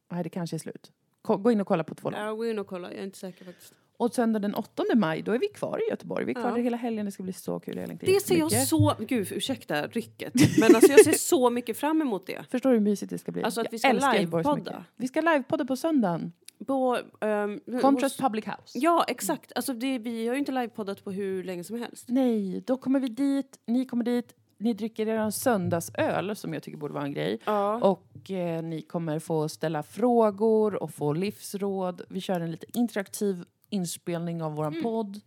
[0.09, 0.91] Nej, det kanske är slut.
[1.21, 2.19] Ko- Gå in och kolla på två lång.
[2.21, 2.91] Ja, gå in och kolla.
[2.91, 3.73] Jag är inte säker faktiskt.
[4.01, 6.25] Och söndag den 8 maj, då är vi kvar i Göteborg.
[6.25, 6.55] Vi är kvar Ja.
[6.55, 7.77] hela helgen, det ska bli så kul.
[7.77, 8.93] Jag längtar Det ser jag så...
[8.99, 10.33] Gud, ursäkta rycket.
[10.59, 12.45] Men alltså jag ser så mycket fram emot det.
[12.51, 13.43] Förstår du hur mysigt det ska bli?
[13.43, 14.85] Alltså att vi ska livepodda.
[14.97, 16.31] Vi ska livepodda på söndagen.
[16.67, 18.79] På, ehm, Contrast hos- Public House.
[18.79, 19.51] Ja, exakt.
[19.55, 22.05] Alltså det, vi har ju inte livepoddat på hur länge som helst.
[22.09, 26.77] Nej, då kommer vi dit, ni kommer dit, ni dricker er söndagsöl som jag tycker
[26.77, 27.39] borde vara en grej.
[27.45, 27.75] Ja.
[27.75, 32.01] Och eh, ni kommer få ställa frågor och få livsråd.
[32.09, 34.83] Vi kör en lite interaktiv inspelning av våran Mm.
[34.83, 35.21] podd.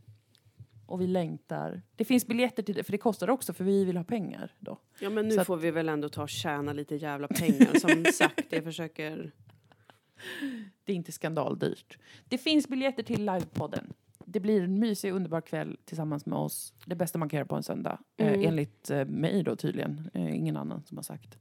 [0.87, 1.83] Och vi längtar.
[1.97, 4.79] Det finns biljetter till det, för det kostar också för vi vill ha pengar då.
[5.01, 7.79] Ja, men nu Så att- får vi väl ändå ta och tjäna lite jävla pengar.
[7.79, 9.33] Som sagt, jag försöker...
[10.85, 11.99] Det är inte skandaldyrt.
[12.29, 13.93] Det finns biljetter till livepodden.
[14.27, 16.73] Det blir en mysig, underbar kväll tillsammans med oss.
[16.87, 17.99] Det bästa man kan göra på en söndag.
[18.17, 18.41] Mm.
[18.41, 20.11] Eh, enligt eh, mig då tydligen.
[20.15, 21.39] Eh, ingen annan som har sagt.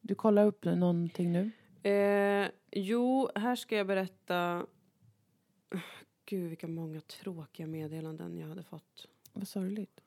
[0.00, 1.50] Du kollar upp någonting nu?
[1.90, 4.66] Eh, jo, här ska jag berätta...
[6.24, 9.06] Gud, vilka många tråkiga meddelanden jag hade fått.
[9.32, 10.00] Vad sorgligt.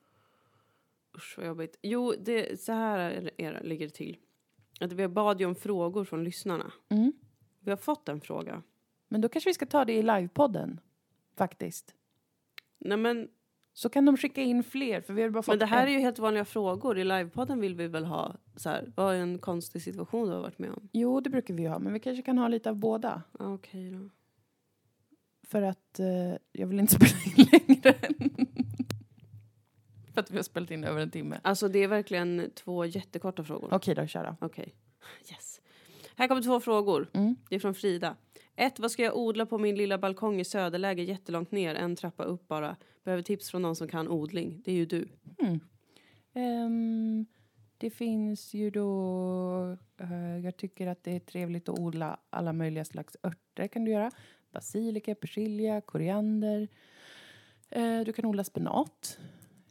[1.16, 1.78] Usch, vad jobbigt.
[1.82, 4.16] Jo, det, så här är, är, ligger det till.
[4.80, 6.72] Att vi bad ju om frågor från lyssnarna.
[6.88, 7.12] Mm.
[7.60, 8.62] Vi har fått en fråga.
[9.08, 10.80] Men då kanske vi ska ta det i livepodden.
[11.36, 11.94] Faktiskt.
[12.78, 13.28] Nej, men,
[13.72, 15.00] Så kan de skicka in fler.
[15.00, 15.88] För vi har bara fått men det här en.
[15.88, 16.98] är ju helt vanliga frågor.
[16.98, 20.42] I livepodden vill vi väl ha så här, vad är en konstig situation du har
[20.42, 20.88] varit med om?
[20.92, 21.78] Jo, det brukar vi ha.
[21.78, 23.22] Men vi kanske kan ha lite av båda.
[23.32, 24.10] Okej då.
[25.46, 26.06] För att eh,
[26.52, 27.94] jag vill inte spela in längre.
[30.14, 31.40] för att vi har spelat in över en timme.
[31.42, 33.68] Alltså det är verkligen två jättekorta frågor.
[33.74, 34.46] Okej då, kör då.
[34.46, 34.74] Okej.
[35.30, 35.60] Yes.
[36.16, 37.10] Här kommer två frågor.
[37.14, 37.36] Mm.
[37.48, 38.16] Det är från Frida.
[38.56, 41.74] Ett, vad ska jag odla på min lilla balkong i söderläge jättelångt ner?
[41.74, 42.76] En trappa upp bara.
[43.04, 44.62] Behöver tips från någon som kan odling.
[44.64, 45.08] Det är ju du.
[46.34, 47.26] Ehm,
[47.78, 49.76] det finns ju då...
[50.00, 53.68] eh, jag tycker att det är trevligt att odla alla möjliga slags örter.
[53.68, 54.10] kan du göra.
[54.56, 56.68] Basilika, persilja, koriander.
[57.70, 59.18] Eh, du kan odla spenat.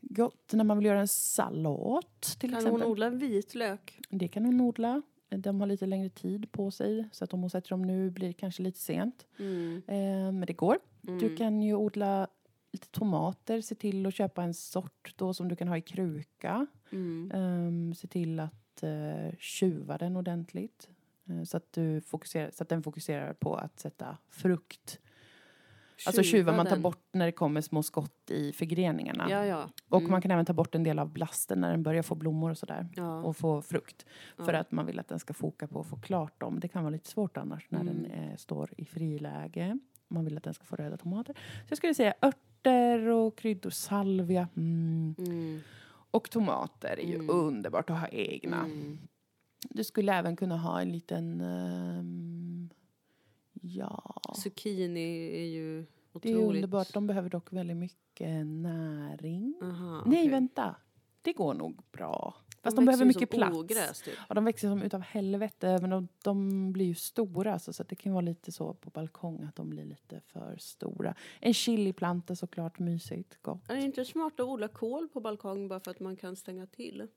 [0.01, 2.05] Gott när man vill göra en sallad
[2.39, 2.81] till Kan exempel.
[2.81, 3.99] hon odla vitlök?
[4.09, 5.01] Det kan hon odla.
[5.29, 7.09] De har lite längre tid på sig.
[7.11, 9.25] Så att om hon sätter dem nu blir det kanske lite sent.
[9.39, 9.81] Mm.
[9.87, 10.77] Eh, men det går.
[11.07, 11.19] Mm.
[11.19, 12.27] Du kan ju odla
[12.71, 13.61] lite tomater.
[13.61, 16.67] Se till att köpa en sort då som du kan ha i kruka.
[16.91, 17.31] Mm.
[17.33, 20.89] Um, se till att uh, tjuva den ordentligt.
[21.29, 24.99] Eh, så, att du fokuserar, så att den fokuserar på att sätta frukt.
[26.07, 26.81] Alltså tjuva, man tar den.
[26.81, 29.27] bort när det kommer små skott i förgreningarna.
[29.29, 29.69] Ja, ja.
[29.89, 30.11] Och Mm.
[30.11, 32.57] man kan även ta bort en del av blasten när den börjar få blommor och
[32.57, 32.87] sådär.
[32.95, 33.23] ja.
[33.23, 34.05] Och få frukt.
[34.37, 36.59] För att man vill att den ska foka på att få klart dem.
[36.59, 38.03] Det kan vara lite svårt annars när Mm.
[38.03, 39.79] den eh, står i friläge.
[40.07, 41.33] Man vill att den ska få röda tomater.
[41.33, 44.47] Så jag skulle säga örter och kryddor, salvia.
[44.55, 45.15] Mm.
[45.17, 45.59] Mm.
[46.11, 47.29] Och tomater är ju Mm.
[47.29, 48.69] underbart att ha egna.
[49.69, 51.41] Du skulle även kunna ha en liten...
[51.41, 52.69] ehm,
[53.61, 56.37] ja, Zucchini är ju det otroligt...
[56.37, 56.93] är underbart.
[56.93, 59.55] De behöver dock väldigt mycket näring.
[59.61, 60.29] Aha, Nej, okej.
[60.29, 60.75] vänta.
[61.21, 62.35] Det går nog bra.
[62.63, 63.57] Fast de, behöver växer ju mycket plats.
[63.57, 64.13] Ogräs, typ.
[64.29, 67.53] Ja, de växer som utav helvete, men de, de blir ju stora.
[67.53, 71.15] Alltså, så det kan vara lite så på balkong att de blir lite för stora.
[71.39, 73.69] En chiliplanta såklart, mysigt, gott.
[73.69, 76.67] Är det inte smart att odla kål på balkong bara för att man kan stänga
[76.67, 77.07] till?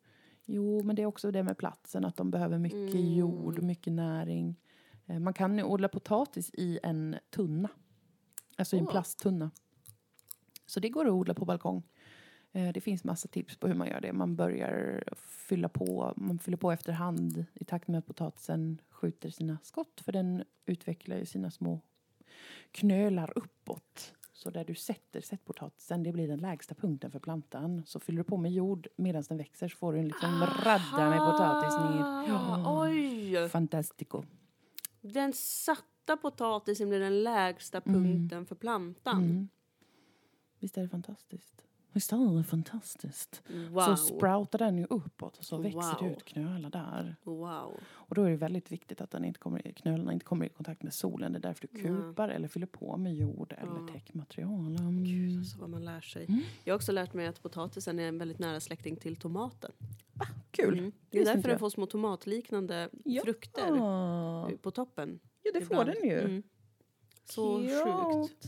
[0.51, 3.15] Jo, men det är också det med platsen, att de behöver mycket Mm.
[3.15, 4.57] jord, mycket näring.
[5.07, 7.69] Eh, Man kan ju odla potatis i en tunna.
[8.57, 9.51] Alltså i en plasttunna.
[10.67, 11.83] Så det går att odla på balkong.
[12.53, 14.13] Eh, Det finns massa tips på hur man gör det.
[14.13, 19.59] Man börjar fylla på, man fyller på efterhand i takt med att potatisen skjuter sina
[19.63, 20.01] skott.
[20.05, 21.81] För den utvecklar ju sina små
[22.71, 24.15] knölar uppåt.
[24.39, 27.83] Så där du sätter sättpotatisen, det blir den lägsta punkten för plantan.
[27.87, 31.11] Så fyller du på med jord medan den växer så får du en liksom radda
[31.11, 32.33] med potatis ner.
[32.35, 33.49] Ah, Oj!
[33.49, 34.25] Fantastico.
[35.01, 39.23] Den satta potatisen blir den lägsta punkten för plantan.
[39.23, 39.49] Mm.
[40.59, 41.65] Visst är det fantastiskt?
[41.93, 43.43] Visst är det fantastiskt?
[43.71, 43.81] Wow.
[43.81, 46.13] Så sproutar den ju uppåt och så växer det Wow.
[46.13, 47.17] ut knölar där.
[47.23, 47.81] wow.
[47.91, 50.83] Och då är det väldigt viktigt att den inte kommer, knölarna inte kommer i kontakt
[50.83, 51.33] med solen.
[51.33, 53.89] Det är därför du kupar eller fyller på med jord eller Ja.
[53.93, 54.77] täckmaterial.
[55.05, 55.39] Gud, Mm.
[55.39, 56.25] alltså vad man lär sig.
[56.29, 56.41] Mm.
[56.65, 59.73] Jag har också lärt mig att potatisen är en väldigt nära släkting till tomaten.
[60.51, 60.79] Kul!
[60.79, 60.91] Mm.
[60.91, 63.23] Det Det är därför den får små tomatliknande Ja.
[63.25, 64.51] frukter Ah.
[64.63, 65.21] på toppen.
[65.43, 65.91] Ja, det får ibland.
[66.03, 66.21] den ju.
[66.21, 66.43] Mm.
[67.25, 67.85] Så Cute.
[67.85, 68.47] sjukt.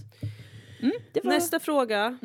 [0.81, 1.25] Mm, det.
[1.25, 2.19] Nästa fråga.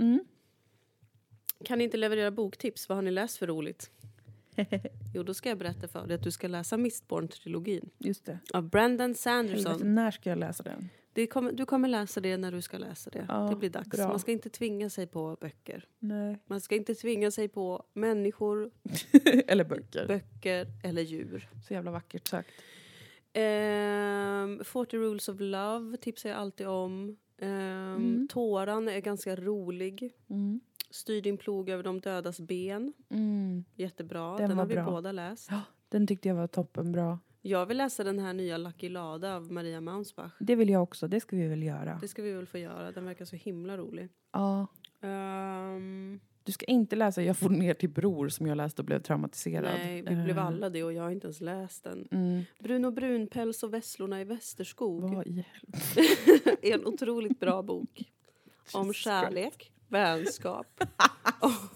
[1.64, 2.90] Kan ni inte leverera boktips?
[2.90, 3.92] Vad har ni läst för roligt?
[5.14, 8.40] Jo, då ska jag berätta för dig att du ska läsa Mistborn-trilogin Just det.
[8.54, 9.96] av Brandon Helvete, Sanderson.
[9.96, 10.90] när ska jag läsa den?
[11.30, 13.26] Kommer, du kommer läsa det när du ska läsa det.
[13.30, 13.90] Ja, det blir dags.
[13.90, 14.08] bra.
[14.08, 15.86] Man ska inte tvinga sig på böcker.
[16.00, 16.38] Nej.
[16.46, 18.72] Man ska inte tvinga sig på människor,
[19.48, 20.08] eller böcker.
[20.08, 21.50] böcker eller djur.
[21.68, 22.50] Så jävla vackert sagt.
[23.34, 27.18] Ehm, 40 Rules of Love tipsar jag alltid om.
[27.42, 28.28] Ehm, Mm.
[28.28, 30.14] Tåran är ganska rolig.
[30.30, 30.60] Mm.
[30.96, 32.94] Styr din plog över de dödas ben.
[33.10, 33.64] Mm.
[33.76, 34.38] Jättebra.
[34.38, 34.86] Den Den, har vi bra.
[34.86, 35.48] båda läst.
[35.52, 37.20] Ja, den tyckte jag var toppenbra.
[37.42, 40.32] Jag vill läsa den här nya Lucky Lada av Maria Maunsbach.
[40.40, 41.98] Det vill jag också, det ska vi väl göra.
[42.02, 42.92] Det ska vi väl få göra.
[42.92, 44.10] Den verkar så himla rolig.
[44.32, 44.68] Ja.
[45.02, 49.00] Ehm, Du ska inte läsa Jag får ner till bror som jag läste och blev
[49.00, 49.64] traumatiserad.
[49.80, 52.08] nej, vi blev Eh, alla det och jag har inte ens läst den.
[52.12, 52.44] Mm.
[52.60, 55.46] Bruno Brunpäls och Vesslorna i Västerskog Vad i
[56.62, 58.12] är en otroligt bra bok.
[58.74, 60.68] Om kärlek, vänskap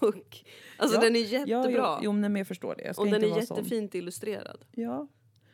[0.00, 0.36] och...
[0.76, 1.76] Alltså Ja, den är Ja, jättebra.
[1.76, 2.82] ja, jo, men jag förstår det.
[2.84, 3.56] Jag och den är vara sån.
[3.56, 4.64] jättefint illustrerad.
[4.72, 5.08] Ja,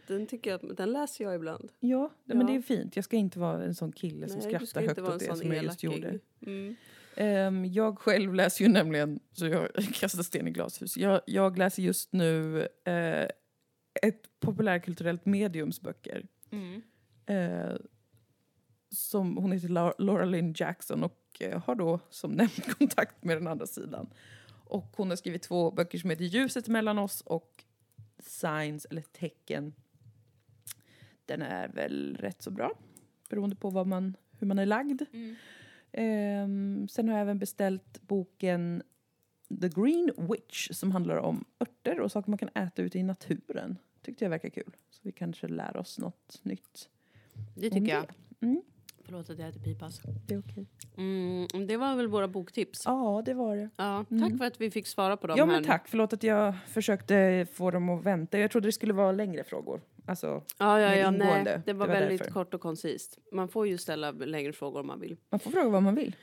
[0.06, 1.72] Den, tycker jag, den läser jag ibland.
[1.80, 2.52] ja, nej, men Ja.
[2.52, 2.96] det är fint.
[2.96, 5.64] Jag ska inte vara en sån kille som Nej, skrattar högt åt det som jag
[5.64, 6.18] just gjorde.
[6.46, 6.76] Mm.
[7.16, 10.96] Ehm, jag själv läser ju nämligen, så jag kastar sten i glashus.
[10.96, 13.28] Jag, jag läser just nu eh,
[14.02, 16.26] ett populärkulturellt mediums böcker.
[16.50, 16.82] Mm.
[17.26, 17.76] Eh,
[18.90, 23.36] som, hon heter La- Laura Lynn Jackson och eh, har då som nämnt kontakt med
[23.36, 24.06] den andra sidan.
[24.68, 27.64] Och hon har skrivit två böcker som heter Ljuset mellan oss och
[28.18, 29.74] Signs, eller tecken.
[31.26, 32.72] Den är väl rätt så bra,
[33.30, 35.02] beroende på vad man, hur man är lagd.
[35.12, 35.36] Mm.
[35.92, 38.82] Ehm, sen har jag även beställt boken
[39.60, 43.78] The Green Witch som handlar om örter och saker man kan äta ute i naturen.
[44.02, 44.76] Tyckte jag verkar kul.
[44.90, 46.88] Så vi kanske lär oss något nytt.
[47.54, 48.06] Det tycker jag.
[48.40, 48.62] Mm.
[49.06, 50.00] Förlåt att jag äter pipas.
[50.26, 50.66] Det är okej.
[50.98, 52.82] Mm, det var väl våra boktips.
[52.84, 53.70] Ja, det var det.
[53.76, 54.38] Ja, tack Mm.
[54.38, 55.68] för att vi fick svara på dem Ja, här men nu.
[55.68, 55.88] tack.
[55.88, 58.38] Förlåt att jag försökte få dem att vänta.
[58.38, 59.80] Jag trodde det skulle vara längre frågor.
[60.06, 60.26] Alltså,
[60.58, 61.44] Ja, ja, ja, nej.
[61.44, 62.32] Det var, Det var väldigt därför.
[62.32, 63.18] kort och koncist.
[63.32, 65.16] Man får ju ställa längre frågor om man vill.
[65.30, 66.16] man får fråga vad man vill.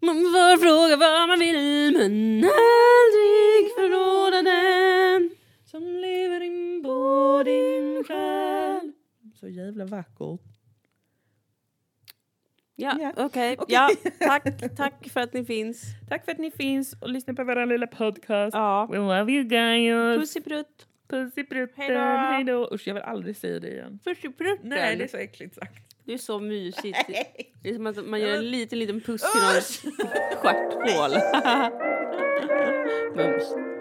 [0.00, 5.30] Man får fråga vad man vill men aldrig förråda den.
[5.64, 8.92] Som lever in på din själ.
[9.40, 10.40] Så jävla vackert.
[12.82, 13.12] Ja, Ja.
[13.16, 13.56] okej.
[13.58, 13.74] Okej.
[13.74, 14.44] Ja, tack,
[14.76, 15.82] tack för att ni finns.
[16.08, 18.54] Tack för att ni finns och lyssnar på vår lilla podcast.
[18.54, 18.88] Ja.
[18.90, 20.20] We love you guys.
[20.20, 20.86] Pussiprutt.
[21.08, 21.96] Puss i prutten.
[21.96, 22.68] Hej då.
[22.74, 23.98] Usch, jag vill aldrig säga det igen.
[24.04, 24.68] Pussiprutten.
[24.68, 25.74] Nej, det är så äckligt sagt.
[26.04, 26.98] Det är så mysigt.
[27.62, 29.82] Det är som att man gör en liten, liten puss i någons
[30.36, 31.10] stjärthål.
[33.16, 33.71] Mums.